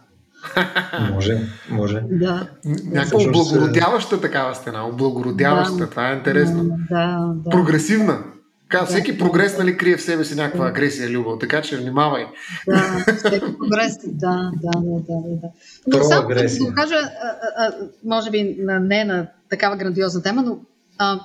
[1.13, 1.41] може,
[1.71, 2.03] може.
[2.11, 2.47] Да.
[2.85, 5.77] Някаква облагородяваща такава стена, облагородяваща.
[5.77, 6.65] Да, това е интересно.
[6.91, 7.51] Да, да.
[7.51, 8.25] Прогресивна.
[8.73, 12.27] Така, всеки прогрес нали, крие в себе си някаква агресия, любов, така че внимавай.
[12.69, 15.37] Да, всеки прогрес, да, да, да, да.
[15.43, 15.49] да.
[15.87, 17.73] Но Про само да го кажа, а, а,
[18.05, 20.59] може би на, не на такава грандиозна тема, но
[20.99, 21.21] а,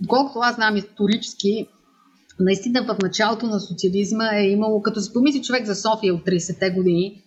[0.00, 1.66] доколкото аз знам исторически,
[2.40, 6.70] наистина в началото на социализма е имало, като си помисли човек за София от 30-те
[6.70, 7.22] години,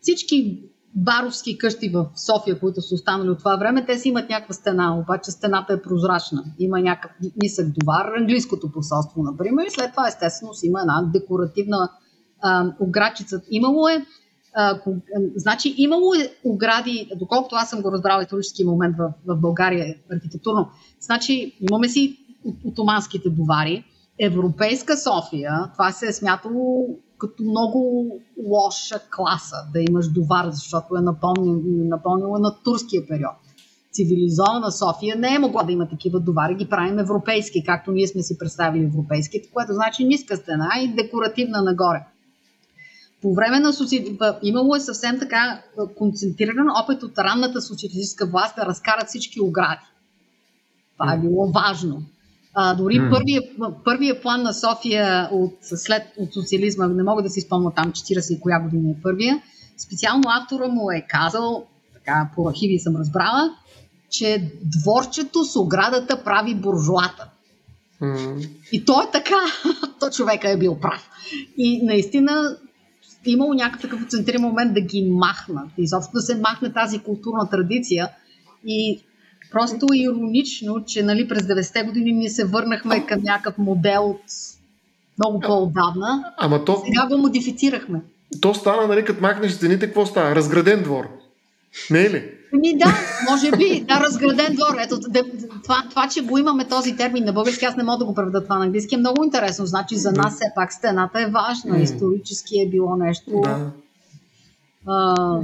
[0.00, 0.62] всички
[0.96, 4.98] баровски къщи в София, които са останали от това време, те си имат някаква стена,
[4.98, 6.44] обаче стената е прозрачна.
[6.58, 11.90] Има някакъв нисък довар, английското посолство, например, и след това естествено си има една декоративна
[12.42, 13.40] а, оградчица.
[13.50, 14.06] Имало е
[14.54, 14.80] а,
[15.36, 20.68] значи имало е огради, доколкото аз съм го разбрала исторически момент в, в България архитектурно,
[21.00, 22.18] значи имаме си
[22.64, 23.84] отоманските довари,
[24.20, 26.86] Европейска София, това се е смятало
[27.18, 28.08] като много
[28.46, 33.32] лоша класа да имаш довар, защото е напълнила на турския период.
[33.92, 38.22] Цивилизована София не е могла да има такива довари, ги правим европейски, както ние сме
[38.22, 42.06] си представили европейските, което значи ниска стена и декоративна нагоре.
[43.22, 44.18] По време на соци...
[44.42, 45.62] имало е съвсем така
[45.96, 49.86] концентриран опит от ранната социалистическа власт да разкарат всички огради.
[50.98, 52.02] Това е било важно.
[52.54, 53.10] А, дори mm.
[53.10, 53.42] първия,
[53.84, 58.36] първия план на София от, след, от социализма, не мога да си спомня там 40
[58.36, 59.42] и коя година е първия,
[59.78, 63.50] специално автора му е казал, така по архиви съм разбрала,
[64.10, 67.28] че дворчето с оградата прави буржуата.
[68.02, 68.48] Mm.
[68.72, 69.36] И то е така.
[70.00, 71.10] то човека е бил прав.
[71.56, 72.56] И наистина
[73.26, 75.68] имало някакъв центриран момент да ги махнат.
[75.78, 78.08] Изобщо да се махне тази културна традиция.
[78.66, 79.04] И
[79.54, 84.22] просто е иронично, че нали, през 90-те години ние се върнахме към някакъв модел от
[85.18, 86.24] много по-отдавна.
[86.36, 86.82] Ама то...
[86.86, 88.00] Сега го модифицирахме.
[88.40, 90.34] То стана, нали, като махнеш стените, какво става?
[90.34, 91.08] Разграден двор.
[91.90, 92.30] Не е ли?
[92.52, 92.94] Ми да,
[93.30, 94.76] може би, да, разграден двор.
[94.80, 95.00] Ето,
[95.62, 98.42] това, това, че го имаме този термин на български, аз не мога да го преведа
[98.42, 99.66] това на английски, е много интересно.
[99.66, 101.82] Значи за нас все пак стената е важна.
[101.82, 103.70] Исторически е било нещо, да.
[104.86, 105.40] а,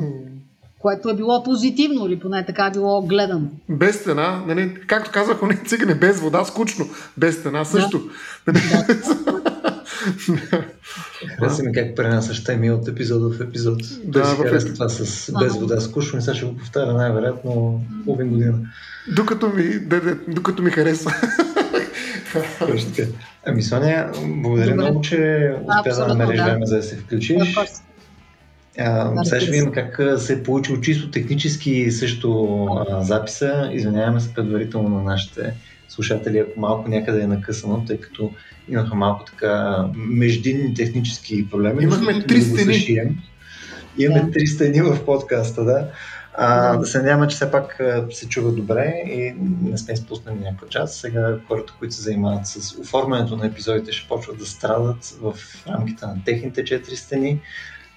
[0.81, 3.49] което е било позитивно, или поне така е било гледано.
[3.69, 6.87] Без стена, нали, както казах, не цигане, без вода, скучно.
[7.17, 8.03] Без стена също.
[8.47, 8.61] Да.
[11.39, 13.79] Хареса ми как пренасяш теми от епизода в епизод.
[14.05, 17.81] Да, Той си хареса това с без вода скучно и сега ще го повтаря най-вероятно
[18.05, 18.59] половин година.
[19.15, 21.15] Докато ми, да, да, докато ми харесва.
[23.47, 24.11] Ами, Соня,
[24.43, 24.83] благодаря Добре.
[24.83, 26.45] много, че успя да намериш да.
[26.45, 27.57] време за да се включиш.
[28.81, 33.71] А, сега ще видим как се е получил чисто технически също а, записа.
[33.73, 35.55] Извиняваме се предварително на нашите
[35.89, 38.31] слушатели, ако малко някъде е накъсано, тъй като
[38.69, 41.85] имаха малко така междинни технически проблеми.
[41.85, 43.17] Имахме три стени.
[43.99, 45.87] Имаме три стени в подкаста, да.
[46.35, 47.81] А, да се надяваме, че все пак
[48.11, 51.01] се чува добре и не сме изпуснали някаква част.
[51.01, 55.35] Сега хората, които се занимават с оформянето на епизодите, ще почват да страдат в
[55.69, 57.41] рамките на техните четири стени.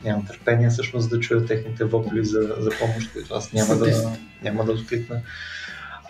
[0.04, 4.12] Нямам търпение всъщност да чуя техните вопли за, за помощ, които аз няма да,
[4.44, 5.22] няма да откликна.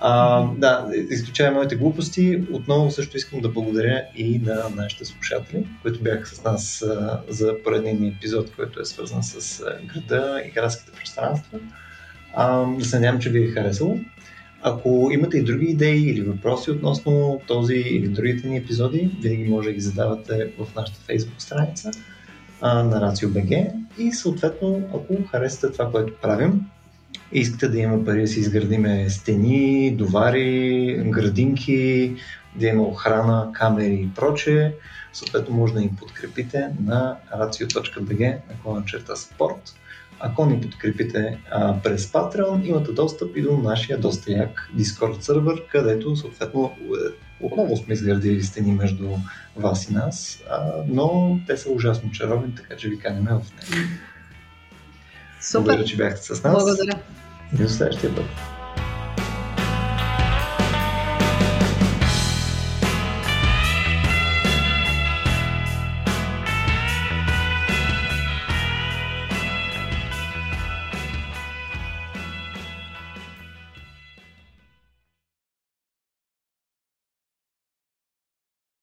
[0.06, 2.44] А, да, изключая моите глупости.
[2.52, 7.56] Отново също искам да благодаря и на нашите слушатели, които бяха с нас а, за
[7.64, 11.60] поредния епизод, който е свързан с а, града и градските пространства.
[12.36, 14.00] А, да се надявам, че ви е харесало.
[14.62, 19.70] Ако имате и други идеи или въпроси относно този или другите ни епизоди, винаги може
[19.70, 21.92] да ги задавате в нашата Facebook страница
[22.64, 26.62] а, на RACIO.BG и съответно, ако харесате това, което правим,
[27.32, 32.16] искате да има пари да си изградиме стени, довари, градинки,
[32.56, 34.74] да има охрана, камери и прочее,
[35.14, 39.76] съответно може да ни подкрепите на racio.bg на черта спорт.
[40.20, 45.64] Ако ни подкрепите а, през Patreon, имате достъп и до нашия доста як Discord сервер,
[45.72, 46.72] където съответно
[47.44, 49.10] отново сме изградили стени между
[49.56, 53.44] вас и нас, а, но те са ужасно чаровни, така че ви каним в него.
[55.42, 55.64] Супер.
[55.64, 56.54] Благодаря, че бяхте с нас.
[56.54, 57.00] Благодаря.
[57.54, 58.53] И до следващия път.